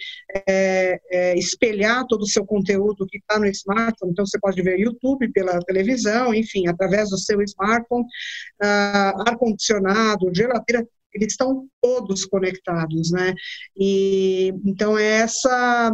é, 0.47 0.99
é, 1.11 1.37
espelhar 1.37 2.07
todo 2.07 2.23
o 2.23 2.27
seu 2.27 2.43
conteúdo 2.43 3.05
que 3.05 3.19
está 3.19 3.37
no 3.37 3.45
smartphone. 3.45 4.11
Então 4.11 4.25
você 4.25 4.39
pode 4.39 4.59
ver 4.63 4.79
YouTube 4.79 5.31
pela 5.33 5.59
televisão, 5.59 6.33
enfim, 6.33 6.67
através 6.67 7.11
do 7.11 7.17
seu 7.19 7.39
smartphone, 7.43 8.03
uh, 8.03 9.21
ar 9.27 9.37
condicionado, 9.37 10.33
geladeira 10.33 10.83
eles 11.23 11.33
estão 11.33 11.67
todos 11.81 12.25
conectados, 12.25 13.11
né? 13.11 13.33
E 13.75 14.53
então 14.65 14.97
é 14.97 15.21
essa 15.21 15.91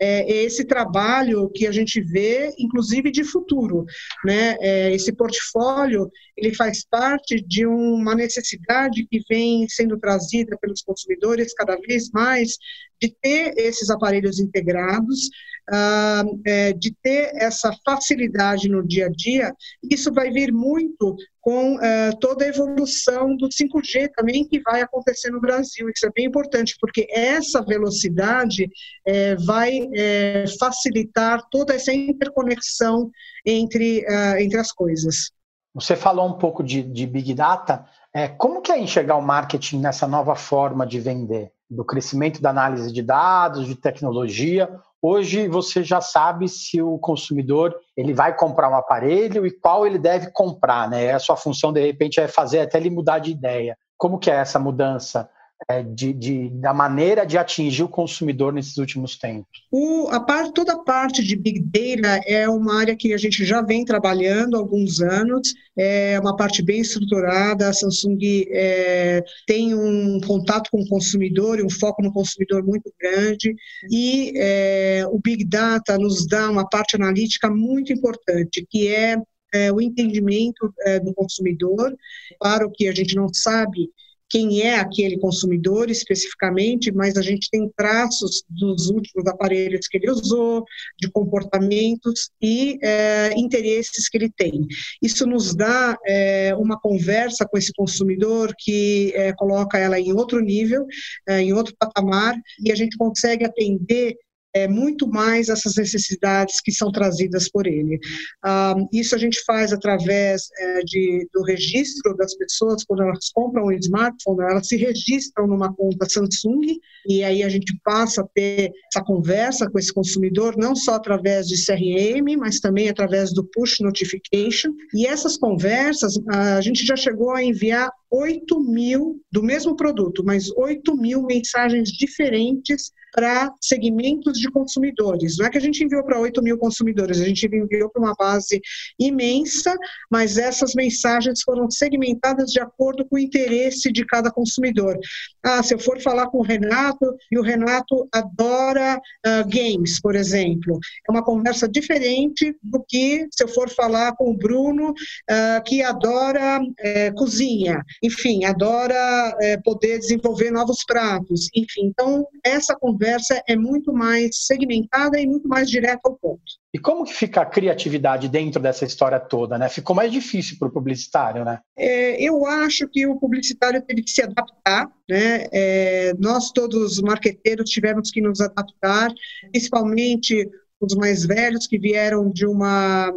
é 0.00 0.44
esse 0.44 0.64
trabalho 0.64 1.50
que 1.50 1.66
a 1.66 1.72
gente 1.72 2.00
vê, 2.00 2.52
inclusive 2.58 3.10
de 3.10 3.24
futuro, 3.24 3.84
né? 4.24 4.56
É, 4.60 4.94
esse 4.94 5.12
portfólio 5.12 6.10
ele 6.36 6.54
faz 6.54 6.84
parte 6.88 7.40
de 7.40 7.66
uma 7.66 8.14
necessidade 8.14 9.06
que 9.10 9.20
vem 9.28 9.68
sendo 9.68 9.98
trazida 9.98 10.56
pelos 10.60 10.82
consumidores 10.82 11.52
cada 11.54 11.76
vez 11.76 12.10
mais 12.10 12.56
de 13.00 13.14
ter 13.20 13.54
esses 13.56 13.90
aparelhos 13.90 14.38
integrados, 14.38 15.28
uh, 15.68 16.40
é, 16.44 16.72
de 16.72 16.94
ter 17.02 17.30
essa 17.34 17.72
facilidade 17.84 18.68
no 18.68 18.86
dia 18.86 19.06
a 19.06 19.10
dia. 19.10 19.54
Isso 19.90 20.12
vai 20.12 20.30
vir 20.30 20.52
muito 20.52 21.16
com 21.40 21.76
uh, 21.76 21.80
toda 22.20 22.44
a 22.44 22.48
evolução 22.48 23.36
do 23.36 23.48
5G 23.48 24.10
também 24.14 24.46
que 24.46 24.60
vai 24.60 24.80
acontecer 24.80 25.30
no 25.30 25.40
Brasil. 25.40 25.88
Isso 25.88 26.06
é 26.06 26.10
bem 26.14 26.26
importante, 26.26 26.76
porque 26.80 27.06
essa 27.10 27.62
velocidade 27.62 28.68
é, 29.06 29.34
vai 29.36 29.88
é, 29.94 30.44
facilitar 30.58 31.42
toda 31.50 31.74
essa 31.74 31.92
interconexão 31.92 33.10
entre, 33.44 34.04
entre 34.38 34.58
as 34.58 34.72
coisas. 34.72 35.30
Você 35.74 35.94
falou 35.94 36.26
um 36.26 36.32
pouco 36.32 36.62
de, 36.62 36.82
de 36.82 37.06
Big 37.06 37.32
Data. 37.34 37.86
É, 38.12 38.26
como 38.26 38.60
que 38.60 38.72
é 38.72 38.78
enxergar 38.80 39.16
o 39.16 39.22
marketing 39.22 39.78
nessa 39.78 40.06
nova 40.06 40.34
forma 40.34 40.86
de 40.86 40.98
vender? 40.98 41.52
Do 41.70 41.84
crescimento 41.84 42.40
da 42.40 42.50
análise 42.50 42.92
de 42.92 43.02
dados, 43.02 43.66
de 43.66 43.74
tecnologia, 43.74 44.68
Hoje 45.00 45.46
você 45.46 45.84
já 45.84 46.00
sabe 46.00 46.48
se 46.48 46.82
o 46.82 46.98
consumidor 46.98 47.78
ele 47.96 48.12
vai 48.12 48.36
comprar 48.36 48.68
um 48.68 48.74
aparelho 48.74 49.46
e 49.46 49.50
qual 49.50 49.86
ele 49.86 49.98
deve 49.98 50.30
comprar, 50.32 50.90
né? 50.90 51.12
A 51.12 51.18
sua 51.20 51.36
função 51.36 51.72
de 51.72 51.80
repente 51.80 52.20
é 52.20 52.26
fazer 52.26 52.60
até 52.60 52.78
ele 52.78 52.90
mudar 52.90 53.20
de 53.20 53.30
ideia. 53.30 53.76
Como 53.96 54.18
que 54.18 54.30
é 54.30 54.34
essa 54.34 54.58
mudança 54.58 55.30
é, 55.66 55.82
de, 55.82 56.12
de, 56.12 56.50
da 56.50 56.72
maneira 56.72 57.26
de 57.26 57.36
atingir 57.36 57.82
o 57.82 57.88
consumidor 57.88 58.52
nesses 58.52 58.76
últimos 58.76 59.16
tempos? 59.16 59.66
O, 59.70 60.08
a 60.08 60.20
parte, 60.20 60.52
toda 60.52 60.74
a 60.74 60.78
parte 60.78 61.22
de 61.22 61.34
Big 61.34 61.60
Data 61.60 62.22
é 62.26 62.48
uma 62.48 62.78
área 62.78 62.96
que 62.96 63.12
a 63.12 63.16
gente 63.16 63.44
já 63.44 63.60
vem 63.60 63.84
trabalhando 63.84 64.56
há 64.56 64.58
alguns 64.60 65.00
anos, 65.00 65.52
é 65.76 66.18
uma 66.20 66.36
parte 66.36 66.62
bem 66.62 66.80
estruturada, 66.80 67.68
a 67.68 67.72
Samsung 67.72 68.18
é, 68.50 69.22
tem 69.46 69.74
um 69.74 70.20
contato 70.20 70.70
com 70.70 70.80
o 70.80 70.88
consumidor 70.88 71.58
e 71.58 71.64
um 71.64 71.70
foco 71.70 72.02
no 72.02 72.12
consumidor 72.12 72.64
muito 72.64 72.92
grande, 73.00 73.54
e 73.90 74.32
é, 74.36 75.04
o 75.10 75.18
Big 75.18 75.44
Data 75.44 75.98
nos 75.98 76.26
dá 76.26 76.48
uma 76.50 76.68
parte 76.68 76.96
analítica 76.96 77.50
muito 77.50 77.92
importante, 77.92 78.66
que 78.70 78.88
é, 78.88 79.16
é 79.52 79.72
o 79.72 79.80
entendimento 79.80 80.72
é, 80.82 81.00
do 81.00 81.12
consumidor, 81.14 81.94
claro 82.40 82.70
que 82.72 82.86
a 82.86 82.92
gente 82.92 83.14
não 83.14 83.28
sabe 83.32 83.90
quem 84.28 84.60
é 84.62 84.76
aquele 84.76 85.18
consumidor 85.18 85.90
especificamente, 85.90 86.92
mas 86.92 87.16
a 87.16 87.22
gente 87.22 87.48
tem 87.50 87.70
traços 87.76 88.42
dos 88.48 88.88
últimos 88.88 89.26
aparelhos 89.26 89.88
que 89.88 89.96
ele 89.96 90.10
usou, 90.10 90.64
de 90.98 91.10
comportamentos 91.10 92.30
e 92.40 92.78
é, 92.82 93.32
interesses 93.36 94.08
que 94.08 94.18
ele 94.18 94.30
tem. 94.30 94.66
Isso 95.02 95.26
nos 95.26 95.54
dá 95.54 95.96
é, 96.06 96.54
uma 96.56 96.78
conversa 96.78 97.46
com 97.46 97.56
esse 97.56 97.72
consumidor 97.72 98.54
que 98.58 99.12
é, 99.14 99.32
coloca 99.32 99.78
ela 99.78 99.98
em 99.98 100.12
outro 100.12 100.40
nível, 100.40 100.86
é, 101.26 101.40
em 101.40 101.52
outro 101.52 101.74
patamar, 101.78 102.34
e 102.62 102.70
a 102.70 102.74
gente 102.74 102.96
consegue 102.96 103.44
atender 103.44 104.16
é, 104.58 104.68
muito 104.68 105.06
mais 105.08 105.48
essas 105.48 105.76
necessidades 105.76 106.60
que 106.60 106.72
são 106.72 106.90
trazidas 106.90 107.48
por 107.50 107.66
ele. 107.66 107.98
Ah, 108.44 108.74
isso 108.92 109.14
a 109.14 109.18
gente 109.18 109.42
faz 109.44 109.72
através 109.72 110.48
é, 110.58 110.80
de, 110.80 111.28
do 111.32 111.42
registro 111.42 112.16
das 112.16 112.34
pessoas, 112.36 112.84
quando 112.84 113.02
elas 113.02 113.30
compram 113.32 113.66
um 113.66 113.72
smartphone, 113.72 114.42
elas 114.42 114.66
se 114.66 114.76
registram 114.76 115.46
numa 115.46 115.72
conta 115.72 116.08
Samsung, 116.08 116.78
e 117.06 117.22
aí 117.22 117.42
a 117.42 117.48
gente 117.48 117.78
passa 117.84 118.22
a 118.22 118.28
ter 118.34 118.72
essa 118.92 119.04
conversa 119.04 119.70
com 119.70 119.78
esse 119.78 119.92
consumidor, 119.92 120.56
não 120.56 120.74
só 120.74 120.94
através 120.94 121.46
de 121.46 121.56
CRM, 121.64 122.36
mas 122.38 122.60
também 122.60 122.88
através 122.88 123.32
do 123.32 123.44
push 123.44 123.80
notification, 123.80 124.72
e 124.94 125.06
essas 125.06 125.36
conversas, 125.36 126.14
a 126.28 126.60
gente 126.60 126.84
já 126.84 126.96
chegou 126.96 127.32
a 127.32 127.42
enviar 127.42 127.90
8 128.10 128.60
mil 128.60 129.20
do 129.30 129.42
mesmo 129.42 129.76
produto, 129.76 130.24
mas 130.24 130.50
8 130.50 130.96
mil 130.96 131.22
mensagens 131.22 131.90
diferentes 131.90 132.90
para 133.12 133.52
segmentos 133.60 134.38
de 134.38 134.50
consumidores. 134.50 135.36
Não 135.38 135.46
é 135.46 135.50
que 135.50 135.58
a 135.58 135.60
gente 135.60 135.82
enviou 135.82 136.04
para 136.04 136.20
8 136.20 136.42
mil 136.42 136.58
consumidores, 136.58 137.20
a 137.20 137.24
gente 137.24 137.46
enviou 137.46 137.90
para 137.90 138.02
uma 138.02 138.14
base 138.14 138.60
imensa, 138.98 139.74
mas 140.10 140.38
essas 140.38 140.74
mensagens 140.74 141.42
foram 141.42 141.70
segmentadas 141.70 142.50
de 142.50 142.60
acordo 142.60 143.04
com 143.06 143.16
o 143.16 143.18
interesse 143.18 143.92
de 143.92 144.04
cada 144.04 144.30
consumidor. 144.30 144.98
Ah, 145.42 145.62
se 145.62 145.74
eu 145.74 145.78
for 145.78 146.00
falar 146.00 146.26
com 146.28 146.38
o 146.38 146.42
Renato, 146.42 147.16
e 147.30 147.38
o 147.38 147.42
Renato 147.42 148.08
adora 148.12 148.96
uh, 148.96 149.48
games, 149.48 150.00
por 150.00 150.14
exemplo, 150.14 150.78
é 151.08 151.10
uma 151.10 151.24
conversa 151.24 151.68
diferente 151.68 152.54
do 152.62 152.84
que 152.86 153.26
se 153.30 153.44
eu 153.44 153.48
for 153.48 153.70
falar 153.70 154.14
com 154.16 154.30
o 154.30 154.36
Bruno, 154.36 154.90
uh, 154.90 155.64
que 155.64 155.82
adora 155.82 156.60
uh, 156.60 157.14
cozinha 157.14 157.78
enfim, 158.02 158.44
adora 158.44 159.36
é, 159.40 159.56
poder 159.58 159.98
desenvolver 159.98 160.50
novos 160.50 160.84
pratos, 160.84 161.48
enfim. 161.54 161.86
Então, 161.86 162.26
essa 162.44 162.74
conversa 162.74 162.97
é 163.46 163.56
muito 163.56 163.92
mais 163.92 164.46
segmentada 164.46 165.20
e 165.20 165.26
muito 165.26 165.48
mais 165.48 165.68
direta 165.68 166.00
ao 166.04 166.16
ponto. 166.16 166.42
E 166.72 166.78
como 166.78 167.04
que 167.04 167.14
fica 167.14 167.40
a 167.40 167.46
criatividade 167.46 168.28
dentro 168.28 168.60
dessa 168.60 168.84
história 168.84 169.18
toda, 169.18 169.58
né? 169.58 169.68
Ficou 169.68 169.94
mais 169.94 170.12
difícil 170.12 170.56
para 170.58 170.68
o 170.68 170.72
publicitário, 170.72 171.44
né? 171.44 171.60
É, 171.76 172.22
eu 172.22 172.46
acho 172.46 172.88
que 172.88 173.06
o 173.06 173.16
publicitário 173.16 173.82
teve 173.82 174.02
que 174.02 174.10
se 174.10 174.22
adaptar, 174.22 174.90
né? 175.08 175.46
É, 175.52 176.14
nós 176.18 176.50
todos 176.50 177.00
marqueteiros 177.00 177.70
tivemos 177.70 178.10
que 178.10 178.20
nos 178.20 178.40
adaptar, 178.40 179.12
principalmente 179.50 180.48
os 180.80 180.94
mais 180.94 181.26
velhos 181.26 181.66
que 181.66 181.78
vieram 181.78 182.30
de 182.30 182.46
uma 182.46 183.12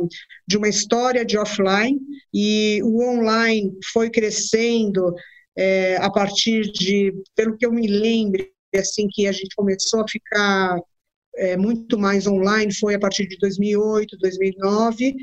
de 0.47 0.57
uma 0.57 0.67
história 0.67 1.23
de 1.23 1.38
offline 1.38 2.00
e 2.33 2.81
o 2.83 3.03
online 3.07 3.71
foi 3.93 4.09
crescendo 4.09 5.13
é, 5.57 5.97
a 5.97 6.09
partir 6.09 6.71
de, 6.71 7.13
pelo 7.35 7.57
que 7.57 7.65
eu 7.65 7.71
me 7.71 7.88
lembro, 7.88 8.45
assim 8.77 9.07
que 9.09 9.27
a 9.27 9.31
gente 9.31 9.55
começou 9.55 10.01
a 10.01 10.07
ficar 10.07 10.77
é, 11.35 11.55
muito 11.55 11.97
mais 11.97 12.27
online 12.27 12.73
foi 12.73 12.95
a 12.95 12.99
partir 12.99 13.27
de 13.27 13.37
2008, 13.37 14.17
2009, 14.17 15.15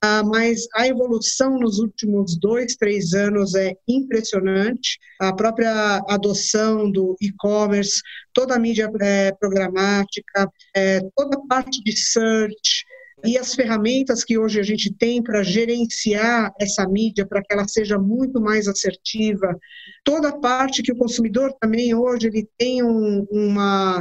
ah, 0.00 0.22
mas 0.22 0.66
a 0.76 0.86
evolução 0.86 1.58
nos 1.58 1.80
últimos 1.80 2.38
dois, 2.38 2.76
três 2.76 3.14
anos 3.14 3.54
é 3.56 3.74
impressionante. 3.88 4.98
A 5.20 5.32
própria 5.34 6.00
adoção 6.08 6.90
do 6.90 7.16
e-commerce, 7.20 8.00
toda 8.32 8.54
a 8.54 8.58
mídia 8.60 8.88
é, 9.00 9.32
programática, 9.32 10.48
é, 10.76 11.00
toda 11.16 11.36
a 11.36 11.46
parte 11.48 11.82
de 11.82 11.96
search, 11.96 12.84
e 13.24 13.36
as 13.36 13.54
ferramentas 13.54 14.22
que 14.22 14.38
hoje 14.38 14.60
a 14.60 14.62
gente 14.62 14.92
tem 14.92 15.22
para 15.22 15.42
gerenciar 15.42 16.52
essa 16.60 16.86
mídia, 16.88 17.26
para 17.26 17.42
que 17.42 17.52
ela 17.52 17.66
seja 17.66 17.98
muito 17.98 18.40
mais 18.40 18.68
assertiva, 18.68 19.58
toda 20.04 20.28
a 20.28 20.38
parte 20.38 20.82
que 20.82 20.92
o 20.92 20.96
consumidor 20.96 21.52
também 21.60 21.94
hoje 21.94 22.28
ele 22.28 22.48
tem 22.56 22.82
um, 22.82 23.26
uma 23.30 24.00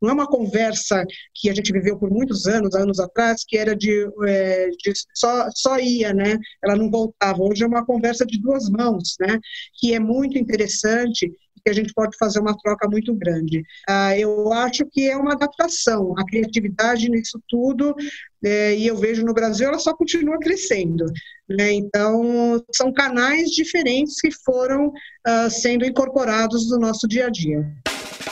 não 0.00 0.10
é 0.10 0.12
uma 0.12 0.26
conversa 0.26 1.04
que 1.34 1.48
a 1.48 1.54
gente 1.54 1.72
viveu 1.72 1.98
por 1.98 2.10
muitos 2.10 2.46
anos, 2.46 2.74
anos 2.74 3.00
atrás, 3.00 3.44
que 3.46 3.56
era 3.56 3.74
de, 3.74 4.06
é, 4.26 4.68
de 4.68 4.92
só, 5.14 5.48
só 5.54 5.78
ia, 5.78 6.12
né? 6.12 6.38
Ela 6.62 6.76
não 6.76 6.90
voltava. 6.90 7.42
Hoje 7.42 7.64
é 7.64 7.66
uma 7.66 7.84
conversa 7.84 8.26
de 8.26 8.40
duas 8.40 8.68
mãos, 8.68 9.16
né? 9.20 9.38
Que 9.80 9.94
é 9.94 10.00
muito 10.00 10.38
interessante 10.38 11.30
que 11.68 11.70
a 11.70 11.74
gente 11.74 11.92
pode 11.92 12.16
fazer 12.16 12.40
uma 12.40 12.56
troca 12.56 12.88
muito 12.88 13.14
grande. 13.14 13.62
Ah, 13.86 14.18
eu 14.18 14.50
acho 14.52 14.86
que 14.86 15.08
é 15.08 15.16
uma 15.16 15.34
adaptação, 15.34 16.14
a 16.16 16.24
criatividade 16.24 17.10
nisso 17.10 17.38
tudo, 17.46 17.94
é, 18.42 18.74
e 18.74 18.86
eu 18.86 18.96
vejo 18.96 19.24
no 19.24 19.34
Brasil 19.34 19.68
ela 19.68 19.78
só 19.78 19.94
continua 19.94 20.38
crescendo. 20.38 21.04
Né? 21.48 21.72
Então, 21.72 22.62
são 22.74 22.92
canais 22.92 23.50
diferentes 23.50 24.18
que 24.20 24.30
foram 24.30 24.92
ah, 25.26 25.50
sendo 25.50 25.84
incorporados 25.84 26.70
no 26.70 26.78
nosso 26.78 27.06
dia 27.06 27.26
a 27.26 27.30
dia. 27.30 27.70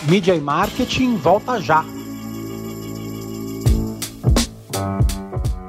Mídia 0.09 0.35
e 0.35 0.41
marketing 0.41 1.17
volta 1.17 1.61
já. 1.61 1.85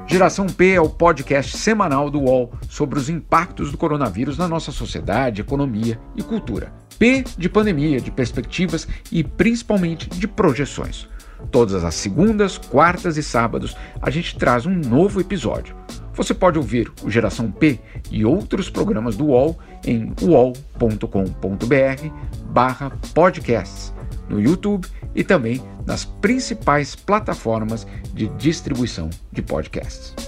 Geração 0.06 0.46
P 0.46 0.72
é 0.72 0.80
o 0.80 0.88
podcast 0.88 1.58
semanal 1.58 2.08
do 2.08 2.20
UOL 2.20 2.50
sobre 2.70 2.98
os 2.98 3.10
impactos 3.10 3.70
do 3.70 3.76
coronavírus 3.76 4.38
na 4.38 4.48
nossa 4.48 4.72
sociedade, 4.72 5.42
economia 5.42 6.00
e 6.16 6.22
cultura. 6.22 6.87
P 6.98 7.24
de 7.36 7.48
pandemia, 7.48 8.00
de 8.00 8.10
perspectivas 8.10 8.88
e 9.10 9.22
principalmente 9.22 10.08
de 10.08 10.26
projeções. 10.26 11.08
Todas 11.50 11.84
as 11.84 11.94
segundas, 11.94 12.58
quartas 12.58 13.16
e 13.16 13.22
sábados 13.22 13.76
a 14.02 14.10
gente 14.10 14.36
traz 14.36 14.66
um 14.66 14.74
novo 14.74 15.20
episódio. 15.20 15.76
Você 16.14 16.34
pode 16.34 16.58
ouvir 16.58 16.90
o 17.04 17.10
Geração 17.10 17.50
P 17.50 17.78
e 18.10 18.24
outros 18.24 18.68
programas 18.68 19.16
do 19.16 19.26
UOL 19.26 19.56
em 19.86 20.12
uol.com.br 20.20 21.06
barra 22.46 22.90
podcasts, 23.14 23.94
no 24.28 24.40
YouTube 24.40 24.88
e 25.14 25.22
também 25.22 25.62
nas 25.86 26.04
principais 26.04 26.96
plataformas 26.96 27.86
de 28.12 28.26
distribuição 28.30 29.08
de 29.30 29.40
podcasts 29.42 30.27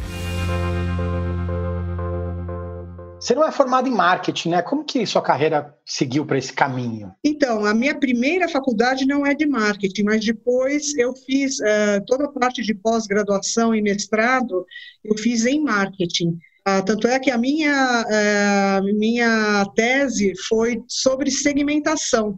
Você 3.21 3.35
não 3.35 3.45
é 3.45 3.51
formado 3.51 3.87
em 3.87 3.91
marketing, 3.91 4.49
né? 4.49 4.61
Como 4.63 4.83
que 4.83 5.05
sua 5.05 5.21
carreira 5.21 5.77
seguiu 5.85 6.25
para 6.25 6.39
esse 6.39 6.51
caminho? 6.51 7.13
Então, 7.23 7.63
a 7.65 7.73
minha 7.73 7.93
primeira 7.93 8.49
faculdade 8.49 9.05
não 9.05 9.23
é 9.23 9.35
de 9.35 9.45
marketing, 9.45 10.03
mas 10.03 10.25
depois 10.25 10.95
eu 10.97 11.13
fiz 11.15 11.59
uh, 11.59 12.03
toda 12.07 12.25
a 12.25 12.31
parte 12.31 12.63
de 12.63 12.73
pós-graduação 12.73 13.75
e 13.75 13.81
mestrado, 13.81 14.65
eu 15.03 15.15
fiz 15.19 15.45
em 15.45 15.61
marketing. 15.61 16.35
Ah, 16.63 16.81
tanto 16.83 17.07
é 17.07 17.19
que 17.19 17.31
a 17.31 17.39
minha, 17.39 18.05
eh, 18.07 18.81
minha 18.93 19.65
tese 19.75 20.33
foi 20.47 20.79
sobre 20.87 21.31
segmentação, 21.31 22.37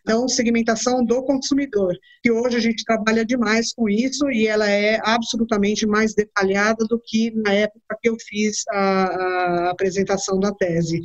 então 0.00 0.28
segmentação 0.28 1.04
do 1.04 1.24
consumidor, 1.24 1.92
que 2.22 2.30
hoje 2.30 2.56
a 2.56 2.60
gente 2.60 2.84
trabalha 2.84 3.24
demais 3.24 3.72
com 3.74 3.88
isso 3.88 4.30
e 4.30 4.46
ela 4.46 4.70
é 4.70 5.00
absolutamente 5.02 5.88
mais 5.88 6.14
detalhada 6.14 6.84
do 6.88 7.00
que 7.04 7.32
na 7.34 7.52
época 7.52 7.98
que 8.00 8.08
eu 8.08 8.16
fiz 8.28 8.62
a, 8.70 9.66
a 9.66 9.70
apresentação 9.70 10.38
da 10.38 10.52
tese. 10.52 11.00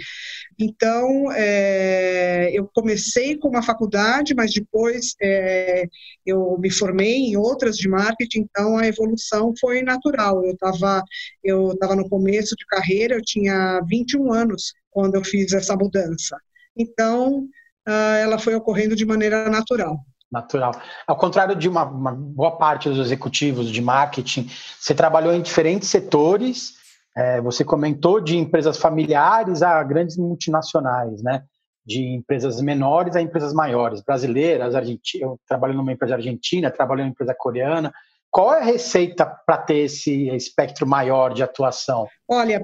Então, 0.59 1.31
é, 1.31 2.51
eu 2.53 2.69
comecei 2.75 3.37
com 3.37 3.47
uma 3.47 3.63
faculdade, 3.63 4.35
mas 4.35 4.51
depois 4.53 5.15
é, 5.21 5.85
eu 6.25 6.57
me 6.59 6.69
formei 6.69 7.15
em 7.29 7.37
outras 7.37 7.77
de 7.77 7.87
marketing, 7.87 8.41
então 8.41 8.77
a 8.77 8.85
evolução 8.85 9.53
foi 9.59 9.81
natural. 9.81 10.43
Eu 10.45 10.51
estava 10.53 11.03
eu 11.43 11.75
tava 11.79 11.95
no 11.95 12.07
começo 12.09 12.55
de 12.59 12.65
carreira, 12.67 13.15
eu 13.15 13.21
tinha 13.21 13.81
21 13.87 14.31
anos 14.31 14.73
quando 14.91 15.15
eu 15.15 15.23
fiz 15.23 15.53
essa 15.53 15.75
mudança. 15.75 16.37
Então, 16.77 17.45
uh, 17.87 18.15
ela 18.21 18.37
foi 18.37 18.53
ocorrendo 18.55 18.95
de 18.95 19.05
maneira 19.05 19.49
natural. 19.49 19.99
Natural. 20.31 20.71
Ao 21.07 21.17
contrário 21.17 21.55
de 21.55 21.67
uma, 21.67 21.83
uma 21.85 22.11
boa 22.11 22.57
parte 22.57 22.87
dos 22.87 22.99
executivos 22.99 23.71
de 23.71 23.81
marketing, 23.81 24.47
você 24.79 24.93
trabalhou 24.93 25.33
em 25.33 25.41
diferentes 25.41 25.89
setores 25.89 26.77
é, 27.19 27.41
você 27.41 27.65
comentou 27.65 28.21
de 28.21 28.37
empresas 28.37 28.77
familiares 28.77 29.61
a 29.61 29.83
grandes 29.83 30.15
multinacionais, 30.15 31.21
né? 31.21 31.43
De 31.85 32.01
empresas 32.01 32.61
menores 32.61 33.15
a 33.15 33.21
empresas 33.21 33.53
maiores, 33.53 34.01
brasileiras, 34.01 34.73
argentinas. 34.75 35.21
Eu 35.21 35.39
trabalho 35.47 35.73
numa 35.73 35.91
empresa 35.91 36.15
argentina, 36.15 36.71
trabalho 36.71 37.01
numa 37.01 37.11
empresa 37.11 37.35
coreana. 37.37 37.91
Qual 38.31 38.53
é 38.53 38.59
a 38.59 38.63
receita 38.63 39.25
para 39.25 39.57
ter 39.57 39.79
esse 39.79 40.29
espectro 40.29 40.87
maior 40.87 41.33
de 41.33 41.43
atuação? 41.43 42.07
Olha, 42.31 42.61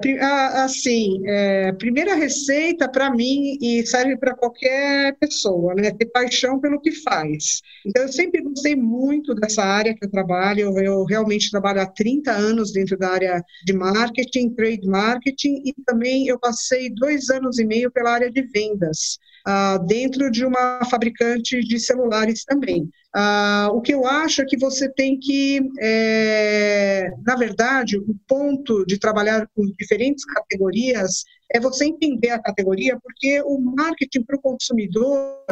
assim, 0.62 1.20
é, 1.26 1.72
primeira 1.72 2.14
receita 2.14 2.88
para 2.88 3.10
mim 3.10 3.58
e 3.60 3.84
serve 3.84 4.16
para 4.16 4.32
qualquer 4.32 5.16
pessoa, 5.18 5.74
né? 5.74 5.90
Ter 5.90 6.06
paixão 6.06 6.60
pelo 6.60 6.80
que 6.80 6.92
faz. 6.92 7.62
Então, 7.84 8.04
eu 8.04 8.12
sempre 8.12 8.42
gostei 8.42 8.76
muito 8.76 9.34
dessa 9.34 9.64
área 9.64 9.92
que 9.92 10.04
eu 10.04 10.10
trabalho. 10.10 10.78
Eu, 10.78 11.02
realmente 11.04 11.50
trabalho 11.50 11.80
há 11.80 11.86
30 11.86 12.30
anos 12.30 12.70
dentro 12.72 12.96
da 12.96 13.08
área 13.10 13.44
de 13.64 13.72
marketing, 13.72 14.50
trade 14.50 14.86
marketing, 14.86 15.60
e 15.64 15.74
também 15.84 16.28
eu 16.28 16.38
passei 16.38 16.88
dois 16.94 17.28
anos 17.28 17.58
e 17.58 17.64
meio 17.64 17.90
pela 17.90 18.12
área 18.12 18.30
de 18.30 18.42
vendas. 18.42 19.18
Uh, 19.48 19.84
dentro 19.86 20.30
de 20.30 20.44
uma 20.44 20.84
fabricante 20.88 21.60
de 21.60 21.78
celulares 21.80 22.44
também. 22.44 22.88
Uh, 23.16 23.72
o 23.72 23.80
que 23.80 23.94
eu 23.94 24.06
acho 24.06 24.42
é 24.42 24.44
que 24.44 24.58
você 24.58 24.92
tem 24.92 25.18
que, 25.18 25.58
é, 25.80 27.10
na 27.24 27.34
verdade, 27.34 27.96
o 27.96 28.14
ponto 28.28 28.84
de 28.84 28.98
trabalhar 28.98 29.48
com 29.56 29.64
diferentes 29.78 30.24
categorias 30.24 31.24
é 31.52 31.58
você 31.58 31.86
entender 31.86 32.30
a 32.30 32.42
categoria, 32.42 32.98
porque 33.02 33.40
o 33.42 33.58
marketing 33.58 34.22
para 34.22 34.36
o 34.36 34.40
consumidor 34.40 35.42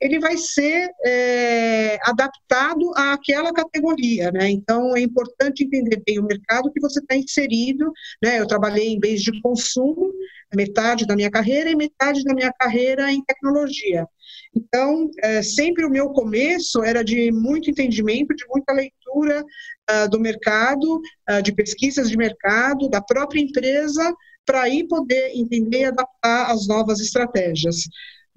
ele 0.00 0.18
vai 0.18 0.36
ser 0.36 0.88
é, 1.04 1.98
adaptado 2.02 2.92
àquela 2.96 3.52
categoria, 3.52 4.30
né? 4.30 4.50
Então 4.50 4.96
é 4.96 5.00
importante 5.00 5.64
entender 5.64 6.02
bem 6.06 6.18
o 6.18 6.26
mercado 6.26 6.70
que 6.72 6.80
você 6.80 7.00
está 7.00 7.16
inserido, 7.16 7.90
né? 8.22 8.38
Eu 8.38 8.46
trabalhei 8.46 8.88
em 8.88 9.00
bens 9.00 9.22
de 9.22 9.40
consumo 9.40 10.12
metade 10.54 11.06
da 11.06 11.14
minha 11.14 11.30
carreira 11.30 11.70
e 11.70 11.76
metade 11.76 12.22
da 12.24 12.34
minha 12.34 12.52
carreira 12.52 13.12
em 13.12 13.22
tecnologia. 13.24 14.06
Então, 14.54 15.10
é, 15.22 15.42
sempre 15.42 15.84
o 15.84 15.90
meu 15.90 16.10
começo 16.10 16.82
era 16.82 17.04
de 17.04 17.30
muito 17.30 17.70
entendimento, 17.70 18.34
de 18.34 18.46
muita 18.48 18.72
leitura 18.72 19.42
uh, 19.42 20.08
do 20.08 20.18
mercado, 20.18 21.00
uh, 21.30 21.42
de 21.42 21.52
pesquisas 21.52 22.08
de 22.08 22.16
mercado, 22.16 22.88
da 22.88 23.00
própria 23.00 23.40
empresa, 23.40 24.14
para 24.44 24.62
aí 24.62 24.86
poder 24.86 25.32
entender 25.34 25.80
e 25.80 25.84
adaptar 25.84 26.50
as 26.50 26.66
novas 26.66 27.00
estratégias. 27.00 27.82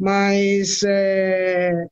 Mas 0.01 0.79
é, 0.83 1.85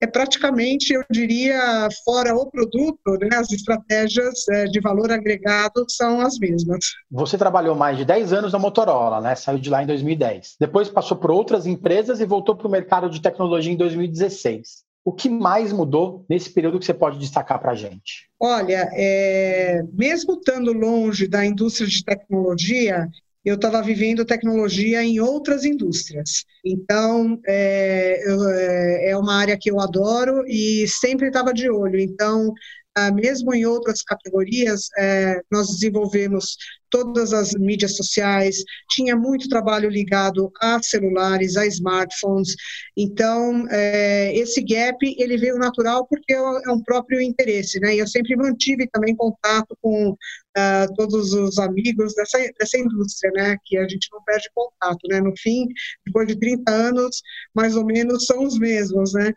é 0.00 0.06
praticamente, 0.06 0.94
eu 0.94 1.04
diria, 1.10 1.86
fora 2.02 2.34
o 2.34 2.50
produto, 2.50 3.18
né, 3.20 3.28
as 3.36 3.52
estratégias 3.52 4.48
é, 4.48 4.64
de 4.64 4.80
valor 4.80 5.12
agregado 5.12 5.84
são 5.86 6.22
as 6.22 6.38
mesmas. 6.38 6.86
Você 7.10 7.36
trabalhou 7.36 7.76
mais 7.76 7.98
de 7.98 8.06
10 8.06 8.32
anos 8.32 8.54
na 8.54 8.58
Motorola, 8.58 9.20
né? 9.20 9.34
Saiu 9.34 9.58
de 9.58 9.68
lá 9.68 9.82
em 9.82 9.86
2010. 9.86 10.56
Depois 10.58 10.88
passou 10.88 11.18
por 11.18 11.30
outras 11.30 11.66
empresas 11.66 12.20
e 12.20 12.24
voltou 12.24 12.56
para 12.56 12.66
o 12.66 12.70
mercado 12.70 13.10
de 13.10 13.20
tecnologia 13.20 13.70
em 13.70 13.76
2016. 13.76 14.82
O 15.04 15.12
que 15.12 15.28
mais 15.28 15.74
mudou 15.74 16.24
nesse 16.30 16.48
período 16.48 16.78
que 16.78 16.86
você 16.86 16.94
pode 16.94 17.18
destacar 17.18 17.60
para 17.60 17.72
a 17.72 17.74
gente? 17.74 18.30
Olha, 18.40 18.88
é, 18.94 19.82
mesmo 19.92 20.34
estando 20.34 20.72
longe 20.72 21.28
da 21.28 21.44
indústria 21.44 21.86
de 21.86 22.02
tecnologia, 22.02 23.08
eu 23.44 23.56
estava 23.56 23.82
vivendo 23.82 24.24
tecnologia 24.24 25.02
em 25.02 25.20
outras 25.20 25.64
indústrias. 25.64 26.44
Então, 26.64 27.40
é, 27.46 28.22
é, 28.24 29.10
é 29.10 29.16
uma 29.16 29.34
área 29.34 29.58
que 29.58 29.70
eu 29.70 29.80
adoro 29.80 30.44
e 30.46 30.86
sempre 30.86 31.28
estava 31.28 31.52
de 31.52 31.68
olho. 31.68 31.98
Então, 31.98 32.52
ah, 32.94 33.10
mesmo 33.10 33.54
em 33.54 33.64
outras 33.64 34.02
categorias, 34.02 34.88
é, 34.98 35.40
nós 35.50 35.68
desenvolvemos 35.68 36.56
todas 36.90 37.32
as 37.32 37.52
mídias 37.54 37.96
sociais, 37.96 38.62
tinha 38.90 39.16
muito 39.16 39.48
trabalho 39.48 39.88
ligado 39.88 40.52
a 40.60 40.78
celulares, 40.82 41.56
a 41.56 41.66
smartphones. 41.66 42.54
Então, 42.94 43.66
é, 43.70 44.36
esse 44.36 44.60
gap 44.62 44.98
ele 45.18 45.38
veio 45.38 45.56
natural 45.56 46.06
porque 46.06 46.34
é 46.34 46.70
um 46.70 46.82
próprio 46.82 47.20
interesse, 47.22 47.80
né? 47.80 47.94
E 47.94 47.98
eu 47.98 48.06
sempre 48.06 48.36
mantive 48.36 48.86
também 48.92 49.16
contato 49.16 49.74
com 49.80 50.14
uh, 50.56 50.92
todos 50.94 51.32
os 51.32 51.58
amigos 51.58 52.14
dessa, 52.14 52.38
dessa 52.58 52.78
indústria, 52.78 53.30
né? 53.34 53.56
Que 53.64 53.76
a 53.78 53.88
gente 53.88 54.08
não 54.12 54.22
perde 54.24 54.48
contato, 54.54 55.00
né? 55.08 55.20
No 55.20 55.32
fim, 55.38 55.66
depois 56.06 56.28
de 56.28 56.38
30 56.38 56.70
anos, 56.70 57.22
mais 57.54 57.76
ou 57.76 57.84
menos 57.84 58.24
são 58.26 58.44
os 58.44 58.58
mesmos, 58.58 59.12
né? 59.12 59.32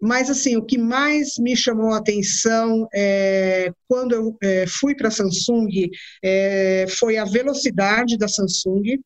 Mas, 0.00 0.30
assim, 0.30 0.56
o 0.56 0.64
que 0.64 0.78
mais 0.78 1.34
me 1.38 1.54
chamou 1.54 1.92
a 1.92 1.98
atenção 1.98 2.88
é, 2.94 3.70
quando 3.86 4.14
eu 4.14 4.36
é, 4.42 4.64
fui 4.66 4.94
para 4.94 5.08
a 5.08 5.10
Samsung 5.10 5.68
é, 6.24 6.86
foi 6.88 7.18
a 7.18 7.24
velocidade 7.24 8.16
da 8.16 8.26
Samsung. 8.26 8.98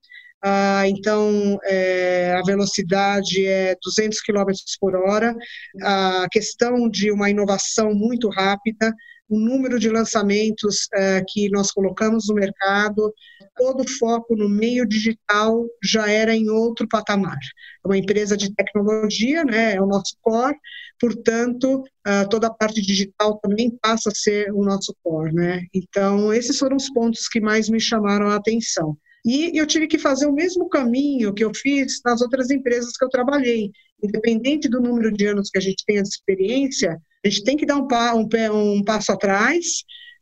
Ah, 0.46 0.87
então, 0.87 1.59
é, 1.64 2.35
a 2.38 2.42
velocidade 2.42 3.44
é 3.44 3.74
200 3.83 4.20
km 4.20 4.53
por 4.79 4.94
hora, 4.94 5.35
a 5.83 6.27
questão 6.31 6.88
de 6.88 7.11
uma 7.11 7.31
inovação 7.31 7.94
muito 7.94 8.29
rápida, 8.29 8.94
o 9.28 9.38
número 9.38 9.78
de 9.78 9.88
lançamentos 9.88 10.87
é, 10.94 11.24
que 11.26 11.48
nós 11.50 11.70
colocamos 11.70 12.28
no 12.28 12.34
mercado, 12.34 13.12
todo 13.56 13.82
o 13.82 13.88
foco 13.88 14.37
no 14.37 14.48
meio 14.48 14.87
digital 14.87 15.66
já 15.82 16.10
era 16.10 16.34
em 16.34 16.48
outro 16.50 16.87
patamar. 16.88 17.38
É 17.84 17.88
uma 17.88 17.96
empresa 17.96 18.37
de 18.37 18.54
tecnologia, 18.54 19.44
né, 19.44 19.74
é 19.74 19.80
o 19.80 19.87
nosso 19.87 20.16
core, 20.20 20.56
portanto, 21.00 21.82
uh, 22.06 22.28
toda 22.28 22.48
a 22.48 22.54
parte 22.54 22.80
digital 22.82 23.38
também 23.42 23.70
passa 23.82 24.10
a 24.10 24.14
ser 24.14 24.52
o 24.52 24.64
nosso 24.64 24.94
core. 25.02 25.32
Né? 25.32 25.62
Então, 25.72 26.32
esses 26.32 26.58
foram 26.58 26.76
os 26.76 26.90
pontos 26.90 27.28
que 27.28 27.40
mais 27.40 27.68
me 27.68 27.80
chamaram 27.80 28.28
a 28.28 28.37
atenção. 28.37 28.96
E 29.24 29.58
eu 29.58 29.66
tive 29.66 29.87
que 29.87 29.98
fazer 29.98 30.26
o 30.26 30.34
mesmo 30.34 30.68
caminho 30.68 31.32
que 31.32 31.42
eu 31.42 31.50
fiz 31.54 32.00
nas 32.04 32.20
outras 32.20 32.50
empresas 32.50 32.92
que 32.94 33.04
eu 33.04 33.08
trabalhei. 33.08 33.70
Independente 34.02 34.68
do 34.68 34.82
número 34.82 35.10
de 35.10 35.26
anos 35.26 35.48
que 35.48 35.56
a 35.56 35.62
gente 35.62 35.82
tenha 35.87 36.02
de 36.02 36.08
experiência, 36.08 37.00
a 37.24 37.28
gente 37.28 37.44
tem 37.44 37.56
que 37.56 37.66
dar 37.66 37.76
um, 37.76 37.88
um, 38.14 38.72
um 38.76 38.84
passo 38.84 39.12
atrás 39.12 39.64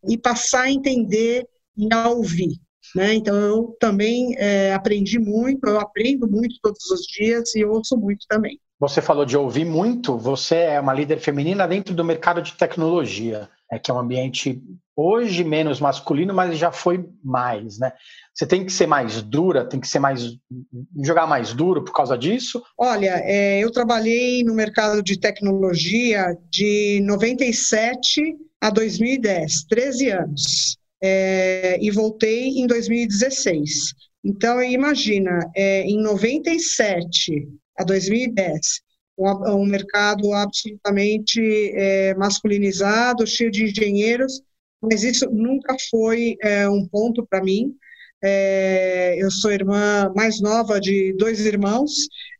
e 0.08 0.16
passar 0.16 0.62
a 0.62 0.70
entender 0.70 1.44
e 1.76 1.88
a 1.92 2.08
ouvir. 2.08 2.60
Né? 2.94 3.14
Então, 3.14 3.34
eu 3.34 3.76
também 3.78 4.34
é, 4.36 4.72
aprendi 4.72 5.18
muito, 5.18 5.66
eu 5.66 5.78
aprendo 5.80 6.28
muito 6.28 6.56
todos 6.62 6.84
os 6.90 7.02
dias 7.02 7.54
e 7.54 7.64
ouço 7.64 7.96
muito 7.96 8.26
também. 8.28 8.58
Você 8.78 9.00
falou 9.00 9.24
de 9.24 9.36
ouvir 9.36 9.64
muito, 9.64 10.18
você 10.18 10.56
é 10.56 10.80
uma 10.80 10.92
líder 10.92 11.20
feminina 11.20 11.68
dentro 11.68 11.94
do 11.94 12.04
mercado 12.04 12.42
de 12.42 12.54
tecnologia, 12.54 13.48
é 13.70 13.78
que 13.78 13.90
é 13.90 13.94
um 13.94 13.98
ambiente 13.98 14.60
hoje 14.96 15.44
menos 15.44 15.80
masculino, 15.80 16.34
mas 16.34 16.58
já 16.58 16.72
foi 16.72 17.08
mais, 17.22 17.78
né? 17.78 17.92
Você 18.34 18.46
tem 18.46 18.64
que 18.64 18.72
ser 18.72 18.86
mais 18.86 19.22
dura, 19.22 19.64
tem 19.64 19.78
que 19.78 19.86
ser 19.86 19.98
mais 19.98 20.36
jogar 21.02 21.26
mais 21.26 21.52
duro 21.52 21.84
por 21.84 21.92
causa 21.92 22.18
disso? 22.18 22.62
Olha, 22.76 23.20
é, 23.24 23.60
eu 23.60 23.70
trabalhei 23.70 24.42
no 24.42 24.52
mercado 24.52 25.02
de 25.02 25.18
tecnologia 25.18 26.36
de 26.50 27.00
97 27.04 28.36
a 28.60 28.68
2010, 28.68 29.64
13 29.64 30.10
anos, 30.10 30.76
é, 31.02 31.78
e 31.80 31.90
voltei 31.90 32.48
em 32.58 32.66
2016. 32.66 33.92
Então, 34.24 34.62
imagina, 34.62 35.40
é, 35.56 35.82
em 35.82 36.00
97 36.00 37.48
a 37.76 37.84
2010, 37.84 38.60
um, 39.18 39.62
um 39.62 39.66
mercado 39.66 40.32
absolutamente 40.32 41.40
é, 41.74 42.14
masculinizado, 42.14 43.26
cheio 43.26 43.50
de 43.50 43.64
engenheiros, 43.64 44.40
mas 44.80 45.02
isso 45.02 45.28
nunca 45.30 45.76
foi 45.90 46.36
é, 46.42 46.68
um 46.68 46.86
ponto 46.86 47.26
para 47.26 47.42
mim. 47.42 47.74
É, 48.24 49.16
eu 49.18 49.30
sou 49.32 49.50
irmã 49.50 50.12
mais 50.14 50.40
nova 50.40 50.80
de 50.80 51.12
dois 51.18 51.40
irmãos, 51.44 51.90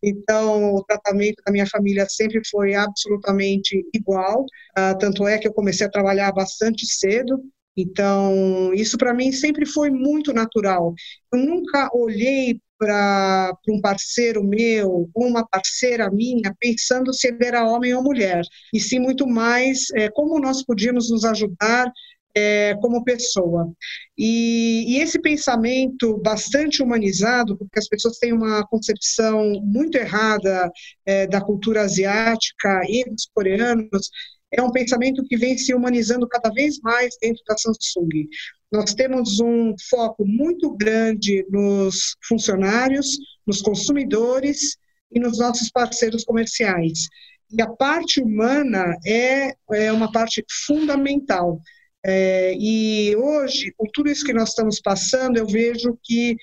então 0.01 0.75
o 0.75 0.85
tratamento 0.85 1.42
da 1.44 1.51
minha 1.53 1.66
família 1.66 2.07
sempre 2.09 2.40
foi 2.48 2.75
absolutamente 2.75 3.85
igual. 3.92 4.46
Ah, 4.77 4.94
tanto 4.94 5.27
é 5.27 5.38
que 5.38 5.48
eu 5.48 5.53
comecei 5.53 5.85
a 5.85 5.90
trabalhar 5.90 6.31
bastante 6.33 6.87
cedo, 6.87 7.42
então 7.77 8.73
isso 8.75 8.99
para 8.99 9.15
mim 9.15 9.33
sempre 9.33 9.67
foi 9.67 9.91
muito 9.91 10.33
natural. 10.33 10.95
Eu 11.33 11.39
nunca 11.41 11.91
olhei 11.95 12.61
para 12.79 13.57
um 13.69 13.81
parceiro 13.81 14.43
meu 14.43 15.09
ou 15.15 15.29
uma 15.29 15.47
parceira 15.47 16.11
minha 16.11 16.55
pensando 16.59 17.15
se 17.15 17.29
ele 17.29 17.45
era 17.45 17.65
homem 17.65 17.95
ou 17.95 18.03
mulher, 18.03 18.43
e 18.75 18.81
sim 18.81 18.99
muito 18.99 19.27
mais 19.27 19.91
é, 19.95 20.11
como 20.11 20.41
nós 20.41 20.65
podíamos 20.65 21.09
nos 21.11 21.25
ajudar 21.25 21.93
é, 22.35 22.75
como 22.81 23.05
pessoa. 23.05 23.73
E, 24.17 24.85
e, 24.89 25.01
esse 25.01 25.21
pensamento 25.21 26.19
bastante 26.19 26.83
humanizado, 26.83 27.57
porque 27.57 27.79
as 27.79 27.89
pessoas 27.89 28.19
têm 28.19 28.33
uma 28.33 28.67
concepção 28.67 29.61
muito 29.63 29.97
errada 29.97 30.71
é, 31.07 31.27
da 31.27 31.41
cultura 31.41 31.83
asiática 31.83 32.83
e 32.89 33.05
dos 33.11 33.29
coreanos, 33.35 34.11
é 34.53 34.62
um 34.62 34.71
pensamento 34.71 35.25
que 35.25 35.37
vem 35.37 35.57
se 35.57 35.75
humanizando 35.75 36.29
cada 36.29 36.51
vez 36.51 36.79
mais 36.81 37.17
dentro 37.21 37.43
da 37.49 37.57
Samsung. 37.57 38.29
Nós 38.71 38.95
temos 38.95 39.41
um 39.41 39.75
foco 39.88 40.25
muito 40.27 40.75
grande 40.77 41.45
nos 41.51 42.17
funcionários, 42.27 43.19
nos 43.47 43.61
consumidores 43.62 44.77
e 45.11 45.19
nos 45.19 45.38
nossos 45.38 45.71
parceiros 45.71 46.25
comerciais. 46.25 47.09
E 47.51 47.61
a 47.61 47.69
parte 47.69 48.21
humana 48.21 48.97
é, 49.07 49.55
é 49.73 49.93
uma 49.93 50.11
parte 50.11 50.45
fundamental. 50.67 51.61
É, 52.05 52.55
e 52.59 53.15
hoje, 53.17 53.73
com 53.77 53.87
tudo 53.93 54.11
isso 54.11 54.25
que 54.25 54.33
nós 54.33 54.51
estamos 54.51 54.81
passando, 54.81 55.37
eu 55.37 55.47
vejo 55.47 55.97
que 56.03 56.37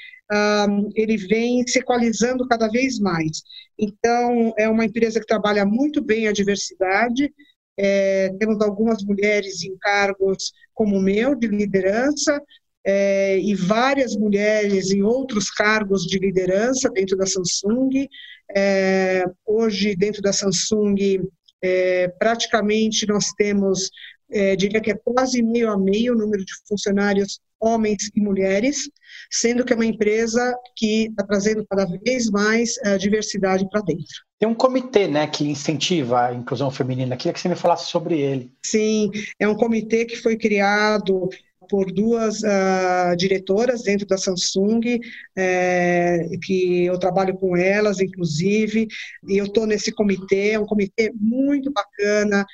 um, 0.69 0.89
ele 0.95 1.17
vem 1.17 1.65
se 1.67 1.79
equalizando 1.79 2.47
cada 2.47 2.67
vez 2.67 2.99
mais. 2.99 3.41
Então, 3.77 4.53
é 4.57 4.69
uma 4.69 4.85
empresa 4.85 5.19
que 5.19 5.25
trabalha 5.25 5.65
muito 5.65 6.01
bem 6.01 6.27
a 6.27 6.31
diversidade, 6.31 7.33
é, 7.81 8.29
temos 8.37 8.61
algumas 8.61 9.01
mulheres 9.03 9.63
em 9.63 9.77
cargos 9.77 10.51
como 10.73 10.97
o 10.97 11.01
meu, 11.01 11.33
de 11.33 11.47
liderança, 11.47 12.41
é, 12.83 13.39
e 13.39 13.55
várias 13.55 14.17
mulheres 14.17 14.91
em 14.91 15.01
outros 15.01 15.49
cargos 15.49 16.03
de 16.03 16.19
liderança 16.19 16.89
dentro 16.89 17.15
da 17.15 17.25
Samsung. 17.25 18.07
É, 18.53 19.23
hoje, 19.45 19.95
dentro 19.95 20.21
da 20.21 20.33
Samsung, 20.33 21.21
é, 21.61 22.09
praticamente 22.19 23.07
nós 23.07 23.31
temos, 23.37 23.89
é, 24.29 24.57
diria 24.57 24.81
que 24.81 24.91
é 24.91 24.99
quase 25.01 25.41
meio 25.41 25.69
a 25.71 25.77
meio 25.77 26.13
o 26.13 26.17
número 26.17 26.43
de 26.43 26.53
funcionários 26.67 27.39
homens 27.61 28.09
e 28.13 28.19
mulheres, 28.19 28.89
sendo 29.29 29.63
que 29.63 29.73
é 29.73 29.75
uma 29.75 29.85
empresa 29.85 30.55
que 30.75 31.07
está 31.07 31.23
trazendo 31.23 31.65
cada 31.69 31.85
vez 31.85 32.29
mais 32.29 32.77
é, 32.83 32.97
diversidade 32.97 33.67
para 33.69 33.81
dentro. 33.81 34.05
Tem 34.39 34.47
um 34.47 34.55
comitê 34.55 35.07
né, 35.07 35.27
que 35.27 35.43
incentiva 35.43 36.27
a 36.27 36.33
inclusão 36.33 36.71
feminina. 36.71 37.17
Queria 37.17 37.33
que 37.33 37.39
você 37.39 37.49
me 37.49 37.55
falasse 37.55 37.87
sobre 37.87 38.19
ele. 38.19 38.51
Sim, 38.65 39.11
é 39.37 39.47
um 39.47 39.55
comitê 39.55 40.05
que 40.05 40.15
foi 40.15 40.37
criado 40.37 41.29
por 41.69 41.91
duas 41.91 42.41
uh, 42.41 43.15
diretoras 43.15 43.83
dentro 43.83 44.07
da 44.07 44.17
Samsung, 44.17 44.99
é, 45.37 46.27
que 46.41 46.85
eu 46.85 46.97
trabalho 46.97 47.37
com 47.37 47.55
elas, 47.55 47.99
inclusive, 47.99 48.87
e 49.27 49.37
eu 49.37 49.45
estou 49.45 49.67
nesse 49.67 49.91
comitê, 49.91 50.51
é 50.51 50.59
um 50.59 50.65
comitê 50.65 51.11
muito 51.15 51.71
bacana, 51.71 52.45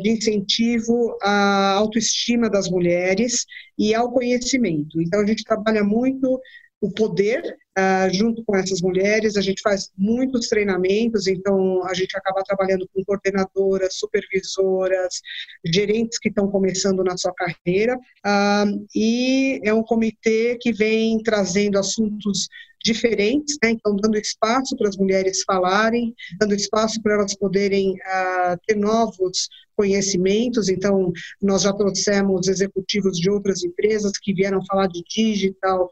de 0.00 0.10
incentivo 0.10 1.16
à 1.22 1.72
autoestima 1.72 2.50
das 2.50 2.68
mulheres 2.68 3.46
e 3.78 3.94
ao 3.94 4.12
conhecimento. 4.12 5.00
Então, 5.00 5.20
a 5.20 5.26
gente 5.26 5.44
trabalha 5.44 5.84
muito 5.84 6.40
o 6.80 6.92
poder 6.92 7.42
uh, 7.78 8.12
junto 8.12 8.44
com 8.44 8.56
essas 8.56 8.80
mulheres. 8.80 9.36
A 9.36 9.40
gente 9.40 9.62
faz 9.62 9.90
muitos 9.96 10.48
treinamentos, 10.48 11.26
então 11.26 11.86
a 11.86 11.94
gente 11.94 12.16
acaba 12.16 12.42
trabalhando 12.42 12.88
com 12.92 13.04
coordenadoras, 13.04 13.94
supervisoras, 13.94 15.20
gerentes 15.64 16.18
que 16.18 16.28
estão 16.28 16.50
começando 16.50 17.04
na 17.04 17.16
sua 17.16 17.32
carreira. 17.34 17.96
Uh, 17.96 18.86
e 18.94 19.60
é 19.64 19.72
um 19.72 19.82
comitê 19.82 20.58
que 20.60 20.72
vem 20.72 21.22
trazendo 21.22 21.78
assuntos 21.78 22.48
diferentes, 22.84 23.56
né? 23.62 23.70
então 23.70 23.96
dando 23.96 24.16
espaço 24.16 24.76
para 24.76 24.88
as 24.88 24.96
mulheres 24.96 25.42
falarem, 25.44 26.14
dando 26.38 26.54
espaço 26.54 27.02
para 27.02 27.14
elas 27.14 27.34
poderem 27.34 27.92
uh, 27.92 28.58
ter 28.66 28.76
novos 28.76 29.48
conhecimentos. 29.78 30.68
Então, 30.68 31.12
nós 31.40 31.62
já 31.62 31.72
trouxemos 31.72 32.48
executivos 32.48 33.16
de 33.16 33.30
outras 33.30 33.62
empresas 33.62 34.10
que 34.20 34.34
vieram 34.34 34.64
falar 34.66 34.88
de 34.88 35.04
digital, 35.08 35.88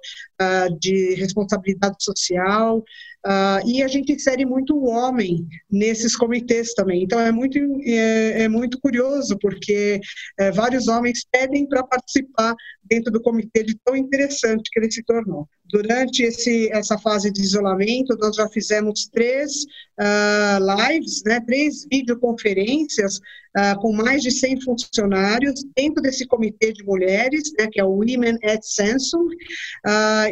de 0.81 1.15
responsabilidade 1.15 1.76
social, 2.01 2.85
Uh, 3.25 3.69
e 3.69 3.83
a 3.83 3.89
gente 3.89 4.13
insere 4.13 4.45
muito 4.45 4.77
o 4.77 4.87
homem 4.87 5.47
nesses 5.71 6.15
comitês 6.17 6.75
também. 6.75 7.03
Então 7.03 7.19
é 7.19 7.33
muito, 7.33 7.59
é, 7.85 8.43
é 8.43 8.49
muito 8.49 8.81
curioso, 8.81 9.37
porque 9.39 10.01
é, 10.39 10.51
vários 10.53 10.87
homens 10.89 11.25
pedem 11.31 11.67
para 11.67 11.83
participar 11.83 12.55
dentro 12.89 13.13
do 13.13 13.21
comitê 13.21 13.63
de 13.63 13.77
tão 13.85 13.97
interessante 13.97 14.71
que 14.71 14.79
ele 14.79 14.91
se 14.91 15.03
tornou. 15.03 15.49
Durante 15.69 16.23
esse, 16.23 16.71
essa 16.71 16.97
fase 16.97 17.33
de 17.33 17.43
isolamento, 17.43 18.17
nós 18.21 18.37
já 18.37 18.49
fizemos 18.49 19.09
três 19.13 19.65
uh, 19.99 20.89
lives, 20.89 21.23
né, 21.25 21.41
três 21.41 21.85
videoconferências 21.91 23.17
uh, 23.17 23.81
com 23.81 23.93
mais 23.93 24.23
de 24.23 24.31
100 24.31 24.61
funcionários 24.61 25.65
dentro 25.77 26.01
desse 26.01 26.25
comitê 26.25 26.73
de 26.73 26.85
mulheres, 26.85 27.51
né, 27.59 27.67
que 27.71 27.81
é 27.81 27.85
o 27.85 27.91
Women 27.91 28.39
at 28.45 28.63
Samsung, 28.63 29.29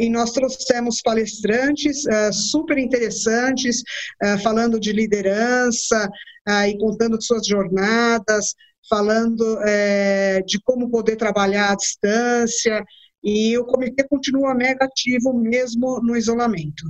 e 0.00 0.08
nós 0.08 0.30
trouxemos 0.32 1.00
palestrantes 1.02 2.04
super 2.32 2.73
interessantes, 2.78 3.82
falando 4.42 4.78
de 4.78 4.92
liderança 4.92 6.08
e 6.68 6.76
contando 6.78 7.22
suas 7.22 7.46
jornadas, 7.46 8.54
falando 8.88 9.58
é, 9.62 10.42
de 10.42 10.60
como 10.60 10.90
poder 10.90 11.16
trabalhar 11.16 11.72
à 11.72 11.74
distância, 11.74 12.84
e 13.22 13.56
o 13.56 13.64
comitê 13.64 14.06
continua 14.06 14.54
mega 14.54 14.84
ativo 14.84 15.32
mesmo 15.32 16.00
no 16.00 16.14
isolamento. 16.14 16.84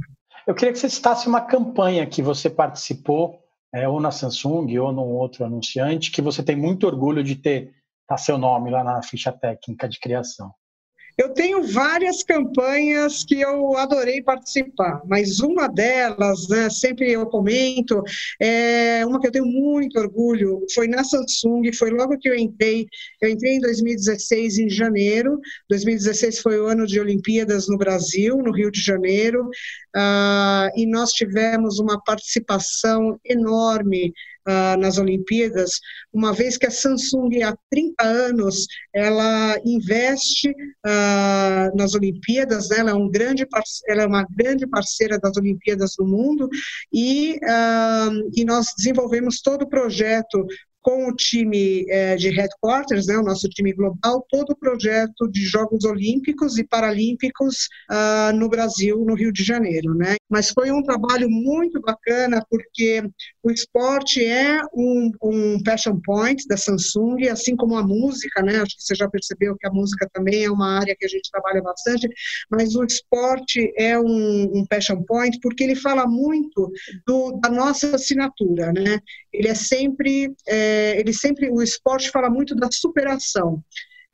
Eu 0.47 0.55
queria 0.55 0.73
que 0.73 0.79
você 0.79 0.91
citasse 0.91 1.29
uma 1.29 1.41
campanha 1.41 2.07
que 2.07 2.21
você 2.21 2.51
participou 2.51 3.39
é, 3.73 3.89
ou 3.89 4.01
na 4.01 4.11
Samsung 4.11 4.77
ou 4.79 4.93
num 4.93 5.13
outro 5.13 5.45
anunciante, 5.45 6.11
que 6.11 6.21
você 6.21 6.43
tem 6.43 6.57
muito 6.57 6.87
orgulho 6.87 7.23
de 7.23 7.37
ter 7.37 7.73
tá 8.07 8.19
seu 8.19 8.37
nome 8.37 8.71
lá 8.71 8.85
na 8.85 9.03
ficha 9.03 9.33
técnica 9.33 9.89
de 9.89 9.99
criação? 9.99 10.53
Eu 11.17 11.31
tenho 11.31 11.63
várias 11.63 12.23
campanhas 12.23 13.25
que 13.25 13.41
eu 13.41 13.77
adorei 13.77 14.21
participar, 14.23 15.01
mas 15.07 15.39
uma 15.41 15.69
delas, 15.69 16.49
né, 16.49 16.69
sempre 16.69 17.13
eu 17.13 17.27
comento, 17.27 18.03
é 18.41 19.05
uma 19.07 19.21
que 19.21 19.29
eu 19.29 19.33
tenho 19.33 19.47
muito 19.47 19.99
orgulho, 19.99 20.65
foi 20.75 20.89
na 20.89 21.05
Samsung, 21.05 21.73
foi 21.73 21.91
logo 21.91 22.19
que 22.19 22.29
eu 22.29 22.35
entrei, 22.35 22.87
eu 23.23 23.29
entrei 23.29 23.55
em 23.55 23.61
2016, 23.61 24.59
em 24.59 24.69
janeiro, 24.69 25.39
2016 25.69 26.41
foi 26.41 26.59
o 26.59 26.67
ano 26.67 26.87
de 26.87 26.99
Olimpíadas 26.99 27.69
no 27.69 27.79
Brasil, 27.79 28.37
no 28.39 28.53
Rio 28.53 28.71
de 28.71 28.81
Janeiro, 28.81 29.45
uh, 29.97 30.69
e 30.77 30.85
nós 30.87 31.11
tivemos 31.11 31.79
uma 31.79 32.03
participação 32.03 33.21
enorme 33.25 34.13
uh, 34.47 34.79
nas 34.79 34.99
Olimpíadas, 34.99 35.71
uma 36.13 36.33
vez 36.33 36.57
que 36.57 36.67
a 36.67 36.71
Samsung 36.71 37.43
há 37.43 37.57
30 37.71 38.05
anos 38.05 38.67
ela 38.95 39.59
investe 39.65 40.51
uh, 40.51 41.77
nas 41.77 41.95
Olimpíadas, 41.95 42.69
né? 42.69 42.79
ela, 42.79 42.91
é 42.91 42.95
um 42.95 43.11
grande 43.11 43.47
ela 43.89 44.03
é 44.03 44.07
uma 44.07 44.27
grande 44.37 44.67
parceira 44.67 45.19
das 45.19 45.37
Olimpíadas 45.37 45.95
do 45.99 46.07
mundo 46.07 46.49
e, 46.93 47.39
uh, 47.43 48.31
e 48.37 48.45
nós 48.45 48.67
desenvolvemos 48.77 49.41
todo 49.41 49.63
o 49.63 49.69
projeto 49.69 50.47
com 50.85 51.09
o 51.09 51.17
time 51.17 51.87
é, 51.89 52.15
de 52.15 52.29
headquarters, 52.29 53.07
né, 53.07 53.17
o 53.17 53.23
nosso 53.23 53.49
time 53.49 53.73
global, 53.73 54.25
todo 54.29 54.51
o 54.51 54.57
projeto 54.57 55.27
de 55.31 55.41
Jogos 55.41 55.83
Olímpicos 55.85 56.59
e 56.59 56.65
Paralímpicos 56.65 57.69
uh, 57.91 58.37
no 58.37 58.51
Brasil, 58.51 59.03
no 59.03 59.15
Rio 59.15 59.33
de 59.33 59.43
Janeiro. 59.43 59.95
Né? 59.95 60.17
Mas 60.29 60.51
foi 60.51 60.71
um 60.71 60.83
trabalho 60.83 61.27
muito 61.31 61.81
bacana, 61.81 62.45
porque 62.51 63.03
o 63.43 63.51
esporte 63.51 64.23
é 64.23 64.61
um, 64.75 65.11
um 65.23 65.63
passion 65.63 65.99
point 66.05 66.47
da 66.47 66.57
Samsung, 66.59 67.29
assim 67.29 67.57
como 67.57 67.79
a 67.79 67.83
música, 67.83 68.43
né? 68.43 68.61
acho 68.61 68.77
que 68.77 68.85
você 68.85 68.95
já 68.95 69.09
percebeu 69.09 69.57
que 69.57 69.67
a 69.67 69.73
música 69.73 70.07
também 70.13 70.45
é 70.45 70.51
uma 70.51 70.79
área 70.81 70.95
que 70.95 71.07
a 71.07 71.09
gente 71.09 71.31
trabalha 71.31 71.63
bastante, 71.63 72.07
mas 72.51 72.77
o 72.77 72.85
esporte 72.85 73.73
é 73.79 73.99
um, 73.99 74.51
um 74.55 74.67
passion 74.69 75.03
point 75.05 75.39
porque 75.41 75.65
ele 75.65 75.77
fala 75.77 76.07
muito 76.07 76.71
do, 77.07 77.41
da 77.41 77.49
nossa 77.49 77.97
assinatura. 77.97 78.71
Né? 78.71 79.01
Ele 79.33 79.49
é 79.49 79.55
sempre... 79.55 80.31
É, 80.47 80.74
é, 80.75 80.99
ele 80.99 81.13
sempre, 81.13 81.51
o 81.51 81.63
esporte 81.63 82.11
fala 82.11 82.29
muito 82.29 82.55
da 82.55 82.69
superação. 82.73 83.63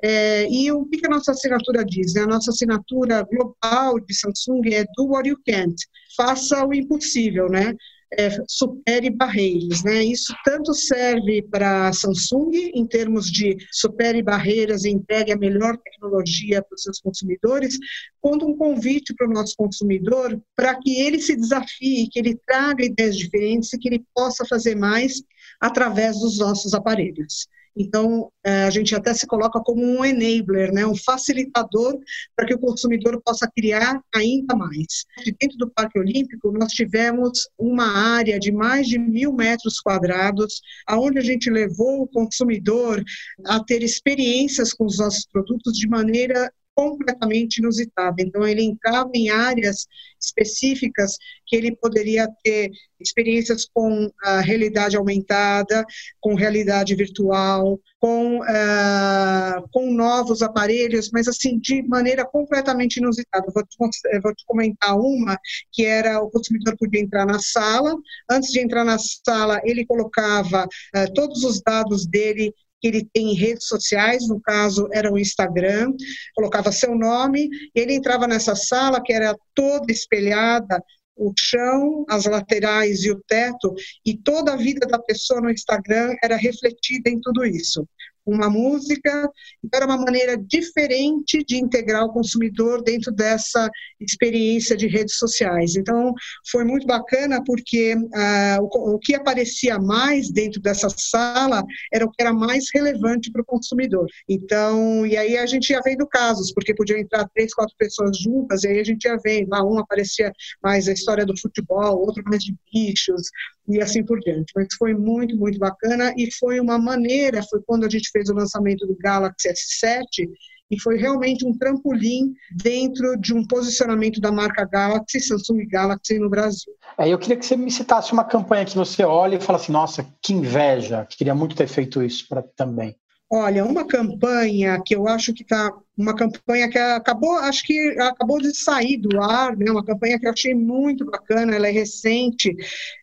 É, 0.03 0.47
e 0.51 0.71
o 0.73 0.87
que 0.87 1.07
a 1.07 1.11
nossa 1.11 1.33
assinatura 1.33 1.85
diz? 1.85 2.17
A 2.17 2.27
nossa 2.27 2.51
assinatura 2.51 3.23
global 3.23 4.01
de 4.01 4.15
Samsung 4.15 4.63
é 4.73 4.85
do 4.97 5.09
what 5.09 5.29
you 5.29 5.37
can't, 5.47 5.77
faça 6.17 6.67
o 6.67 6.73
impossível, 6.73 7.49
né? 7.49 7.75
É, 8.19 8.29
supere 8.49 9.09
barreiras, 9.09 9.85
né? 9.85 10.03
Isso 10.03 10.35
tanto 10.45 10.75
serve 10.75 11.43
para 11.43 11.89
a 11.89 11.93
Samsung 11.93 12.51
em 12.75 12.85
termos 12.85 13.31
de 13.31 13.57
supere 13.71 14.21
barreiras 14.21 14.85
e 14.85 14.91
entregue 14.91 15.33
a 15.33 15.39
melhor 15.39 15.77
tecnologia 15.79 16.61
para 16.61 16.75
os 16.75 16.83
seus 16.83 16.99
consumidores, 16.99 17.79
quanto 18.21 18.47
um 18.47 18.57
convite 18.57 19.15
para 19.15 19.29
o 19.29 19.33
nosso 19.33 19.55
consumidor 19.57 20.41
para 20.57 20.75
que 20.81 21.01
ele 21.01 21.21
se 21.21 21.37
desafie, 21.37 22.09
que 22.11 22.19
ele 22.19 22.37
traga 22.45 22.85
ideias 22.85 23.17
diferentes 23.17 23.73
e 23.73 23.79
que 23.79 23.89
ele 23.89 24.05
possa 24.13 24.45
fazer 24.45 24.75
mais 24.75 25.23
através 25.61 26.19
dos 26.19 26.39
nossos 26.39 26.75
aparelhos. 26.75 27.47
Então, 27.77 28.31
é, 28.45 28.65
a 28.65 28.71
gente 28.71 28.95
até 28.95 29.15
se 29.15 29.27
coloca 29.27 29.61
como 29.61 29.83
um 29.83 30.05
enabler, 30.05 30.73
né, 30.73 30.85
um 30.85 30.97
facilitador 30.97 31.99
para 32.35 32.47
que 32.47 32.55
o 32.55 32.59
consumidor 32.59 33.21
possa 33.25 33.49
criar 33.55 34.01
ainda 34.15 34.57
mais. 34.57 35.05
Dentro 35.41 35.57
do 35.57 35.71
Parque 35.71 35.99
Olímpico, 35.99 36.51
nós 36.53 36.73
tivemos 36.73 37.49
uma 37.57 37.87
área 38.17 38.39
de 38.39 38.51
mais 38.51 38.89
de 38.89 38.99
mil 38.99 39.33
metros 39.33 39.81
quadrados, 39.81 40.61
aonde 40.87 41.19
a 41.19 41.23
gente 41.23 41.49
levou 41.49 42.03
o 42.03 42.09
consumidor 42.09 43.03
a 43.47 43.63
ter 43.63 43.83
experiências 43.83 44.73
com 44.73 44.85
os 44.85 44.99
nossos 44.99 45.27
produtos 45.27 45.79
de 45.79 45.89
maneira 45.89 46.53
completamente 46.81 47.59
inusitada. 47.59 48.17
Então, 48.21 48.47
ele 48.47 48.63
entrava 48.63 49.11
em 49.15 49.29
áreas 49.29 49.87
específicas 50.19 51.17
que 51.47 51.57
ele 51.57 51.77
poderia 51.77 52.27
ter 52.43 52.71
experiências 52.99 53.67
com 53.73 54.11
a 54.23 54.41
realidade 54.41 54.97
aumentada, 54.97 55.85
com 56.21 56.35
realidade 56.35 56.95
virtual, 56.95 57.79
com, 57.99 58.41
uh, 58.41 59.69
com 59.73 59.93
novos 59.93 60.43
aparelhos, 60.43 61.11
mas 61.13 61.29
assim, 61.29 61.59
de 61.59 61.83
maneira 61.83 62.25
completamente 62.25 62.97
inusitada. 62.97 63.47
Vou 63.55 63.65
te, 63.65 63.77
vou 64.23 64.35
te 64.35 64.45
comentar 64.47 64.97
uma, 64.99 65.39
que 65.73 65.85
era 65.85 66.21
o 66.21 66.31
consumidor 66.31 66.77
podia 66.79 67.01
entrar 67.01 67.27
na 67.27 67.39
sala, 67.41 67.95
antes 68.31 68.51
de 68.51 68.61
entrar 68.61 68.85
na 68.85 68.97
sala, 68.99 69.61
ele 69.65 69.85
colocava 69.85 70.65
uh, 70.65 71.15
todos 71.15 71.45
os 71.45 71.61
dados 71.61 72.07
dele 72.07 72.55
que 72.81 72.89
ele 72.89 73.09
tem 73.13 73.33
em 73.33 73.35
redes 73.35 73.67
sociais, 73.67 74.27
no 74.29 74.41
caso 74.41 74.89
era 74.93 75.13
o 75.13 75.19
Instagram, 75.19 75.93
colocava 76.35 76.73
seu 76.73 76.95
nome, 76.95 77.49
ele 77.75 77.95
entrava 77.95 78.27
nessa 78.27 78.55
sala 78.55 79.03
que 79.03 79.13
era 79.13 79.37
toda 79.55 79.93
espelhada, 79.93 80.83
o 81.17 81.33
chão, 81.39 82.05
as 82.09 82.25
laterais 82.25 83.05
e 83.05 83.11
o 83.11 83.21
teto, 83.29 83.75
e 84.07 84.17
toda 84.17 84.55
a 84.55 84.57
vida 84.57 84.87
da 84.87 84.99
pessoa 84.99 85.41
no 85.41 85.51
Instagram 85.51 86.15
era 86.23 86.37
refletida 86.37 87.11
em 87.11 87.21
tudo 87.21 87.45
isso 87.45 87.87
uma 88.33 88.51
música, 88.51 89.31
então 89.65 89.81
era 89.81 89.87
uma 89.87 89.97
maneira 89.97 90.37
diferente 90.37 91.45
de 91.45 91.57
integrar 91.57 92.05
o 92.05 92.13
consumidor 92.13 92.83
dentro 92.83 93.13
dessa 93.13 93.71
experiência 94.01 94.77
de 94.77 94.87
redes 94.87 95.17
sociais. 95.17 95.77
Então, 95.77 96.13
foi 96.51 96.65
muito 96.65 96.87
bacana 96.87 97.43
porque 97.45 97.95
ah, 98.15 98.59
o, 98.61 98.95
o, 98.95 98.99
que 98.99 99.15
aparecia 99.15 99.79
mais 99.79 100.31
dentro 100.31 100.61
dessa 100.61 100.89
sala 100.89 101.63
era 101.93 102.05
o 102.05 102.11
que 102.11 102.23
era 102.23 102.33
mais 102.33 102.67
relevante 102.75 103.31
para 103.31 103.43
o 103.43 103.45
consumidor. 103.45 104.07
Então, 104.29 105.07
e 105.07 105.17
aí 105.17 105.37
a 105.37 105.47
gente 105.47 105.71
ia 105.71 105.81
vendo 105.85 106.07
casos, 106.07 106.53
porque 106.53 106.75
podiam 106.75 106.99
entrar 106.99 107.29
três, 107.35 107.53
quatro 107.55 107.75
pessoas 107.79 108.17
juntas, 108.19 108.65
e 108.65 108.69
aí 108.69 108.81
a 108.81 108.85
gente 108.85 109.05
ia 109.05 109.17
vendo, 109.23 109.49
lá 109.51 109.65
um 109.65 109.79
aparecia 109.79 110.33
mais 110.63 110.89
a 110.89 110.93
história 110.93 111.27
do 111.27 111.39
futebol, 111.39 112.01
outro 112.01 112.23
mais 112.27 112.43
de 112.43 112.55
bichos, 112.73 113.23
e 113.69 113.81
assim 113.81 114.05
por 114.05 114.19
diante. 114.21 114.53
Mas 114.55 114.69
foi 114.77 114.95
muito, 114.95 115.37
muito 115.37 115.59
bacana 115.59 116.13
e 116.17 116.33
foi 116.35 116.61
uma 116.61 116.79
maneira, 116.79 117.43
foi 117.43 117.61
quando 117.63 117.85
a 117.85 117.89
gente 117.89 118.11
fez 118.11 118.20
o 118.29 118.35
lançamento 118.35 118.87
do 118.87 118.97
Galaxy 118.97 119.49
S7 119.49 120.29
e 120.71 120.81
foi 120.81 120.97
realmente 120.97 121.45
um 121.45 121.57
trampolim 121.57 122.33
dentro 122.63 123.17
de 123.17 123.35
um 123.35 123.45
posicionamento 123.45 124.21
da 124.21 124.31
marca 124.31 124.65
Galaxy, 124.65 125.21
Samsung 125.21 125.67
Galaxy 125.67 126.19
no 126.19 126.31
Brasil. 126.31 126.73
É, 126.97 127.09
eu 127.09 127.19
queria 127.19 127.37
que 127.37 127.45
você 127.45 127.57
me 127.57 127.71
citasse 127.71 128.13
uma 128.13 128.25
campanha 128.25 128.65
que 128.65 128.77
você 128.77 129.03
olha 129.03 129.37
e 129.37 129.41
fala 129.41 129.59
assim, 129.59 129.73
nossa, 129.73 130.07
que 130.23 130.33
inveja, 130.33 131.07
queria 131.11 131.35
muito 131.35 131.57
ter 131.57 131.67
feito 131.67 132.03
isso 132.03 132.27
para 132.29 132.43
também. 132.43 132.95
Olha, 133.33 133.65
uma 133.65 133.87
campanha 133.87 134.81
que 134.85 134.95
eu 134.95 135.07
acho 135.07 135.33
que 135.33 135.43
está 135.43 135.71
uma 135.97 136.17
campanha 136.17 136.69
que 136.69 136.79
acabou, 136.79 137.33
acho 137.39 137.63
que 137.65 137.79
acabou 138.01 138.41
de 138.41 138.53
sair 138.57 138.97
do 138.97 139.21
ar, 139.23 139.57
né? 139.57 139.71
Uma 139.71 139.85
campanha 139.85 140.19
que 140.19 140.27
eu 140.27 140.33
achei 140.33 140.53
muito 140.55 141.05
bacana, 141.05 141.55
ela 141.55 141.69
é 141.69 141.71
recente, 141.71 142.57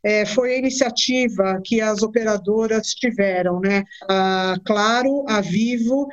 é, 0.04 0.26
foi 0.26 0.56
a 0.56 0.58
iniciativa 0.58 1.62
que 1.64 1.80
as 1.80 2.02
operadoras 2.02 2.88
tiveram, 2.88 3.62
né? 3.62 3.84
A 4.10 4.56
Claro, 4.66 5.24
a 5.30 5.40
Vivo, 5.40 6.08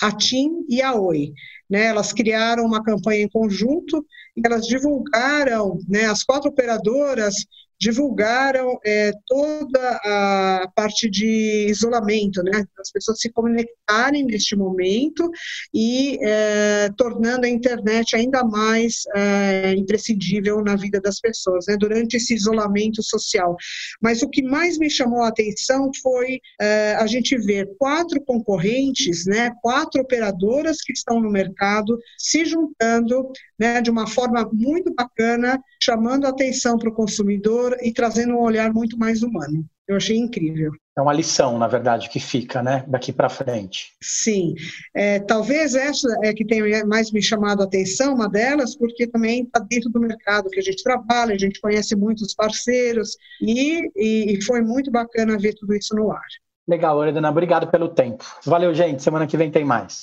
a 0.00 0.12
TIM 0.12 0.64
e 0.68 0.80
a 0.80 0.94
Oi. 0.94 1.32
Né, 1.68 1.84
elas 1.84 2.14
criaram 2.14 2.64
uma 2.64 2.82
campanha 2.82 3.24
em 3.24 3.28
conjunto 3.28 4.02
e 4.34 4.40
elas 4.42 4.66
divulgaram, 4.66 5.78
né, 5.86 6.06
as 6.06 6.24
quatro 6.24 6.48
operadoras 6.50 7.34
divulgaram 7.80 8.78
é, 8.84 9.12
toda 9.26 10.00
a 10.04 10.68
parte 10.74 11.08
de 11.08 11.66
isolamento, 11.68 12.42
né? 12.42 12.64
As 12.78 12.90
pessoas 12.90 13.20
se 13.20 13.30
conectarem 13.30 14.24
neste 14.24 14.56
momento 14.56 15.30
e 15.72 16.18
é, 16.22 16.88
tornando 16.96 17.46
a 17.46 17.48
internet 17.48 18.16
ainda 18.16 18.42
mais 18.44 19.02
é, 19.14 19.74
imprescindível 19.74 20.62
na 20.62 20.74
vida 20.74 21.00
das 21.00 21.20
pessoas, 21.20 21.66
né? 21.68 21.76
Durante 21.78 22.16
esse 22.16 22.34
isolamento 22.34 23.02
social. 23.02 23.56
Mas 24.02 24.22
o 24.22 24.28
que 24.28 24.42
mais 24.42 24.76
me 24.78 24.90
chamou 24.90 25.22
a 25.22 25.28
atenção 25.28 25.90
foi 26.02 26.40
é, 26.60 26.96
a 26.98 27.06
gente 27.06 27.36
ver 27.38 27.68
quatro 27.78 28.20
concorrentes, 28.24 29.24
né? 29.26 29.50
Quatro 29.62 30.00
operadoras 30.02 30.78
que 30.82 30.92
estão 30.92 31.20
no 31.20 31.30
mercado 31.30 31.96
se 32.18 32.44
juntando, 32.44 33.30
né? 33.58 33.80
De 33.80 33.90
uma 33.90 34.06
forma 34.06 34.48
muito 34.52 34.94
bacana, 34.94 35.60
chamando 35.82 36.26
a 36.26 36.30
atenção 36.30 36.78
para 36.78 36.88
o 36.88 36.94
consumidor 36.94 37.76
e 37.82 37.92
trazendo 37.92 38.34
um 38.34 38.40
olhar 38.40 38.72
muito 38.72 38.98
mais 38.98 39.22
humano. 39.22 39.64
Eu 39.88 39.96
achei 39.96 40.18
incrível. 40.18 40.70
É 40.96 41.00
uma 41.00 41.14
lição, 41.14 41.56
na 41.58 41.66
verdade, 41.66 42.10
que 42.10 42.20
fica, 42.20 42.62
né, 42.62 42.84
daqui 42.86 43.10
para 43.10 43.30
frente. 43.30 43.92
Sim, 44.02 44.54
é, 44.94 45.18
talvez 45.20 45.74
essa 45.74 46.08
é 46.22 46.34
que 46.34 46.44
tenha 46.44 46.84
mais 46.84 47.10
me 47.10 47.22
chamado 47.22 47.62
a 47.62 47.64
atenção, 47.64 48.14
uma 48.14 48.28
delas, 48.28 48.76
porque 48.76 49.06
também 49.06 49.44
está 49.44 49.60
dentro 49.60 49.88
do 49.88 50.00
mercado 50.00 50.50
que 50.50 50.58
a 50.58 50.62
gente 50.62 50.82
trabalha, 50.82 51.34
a 51.34 51.38
gente 51.38 51.60
conhece 51.60 51.96
muitos 51.96 52.34
parceiros 52.34 53.16
e, 53.40 53.88
e 53.96 54.42
foi 54.42 54.60
muito 54.60 54.90
bacana 54.90 55.38
ver 55.38 55.54
tudo 55.54 55.74
isso 55.74 55.94
no 55.94 56.10
ar. 56.10 56.20
Legal, 56.68 56.96
Loredana, 56.96 57.30
obrigado 57.30 57.68
pelo 57.68 57.88
tempo. 57.88 58.24
Valeu, 58.44 58.74
gente. 58.74 59.02
Semana 59.02 59.26
que 59.26 59.38
vem 59.38 59.50
tem 59.50 59.64
mais. 59.64 60.02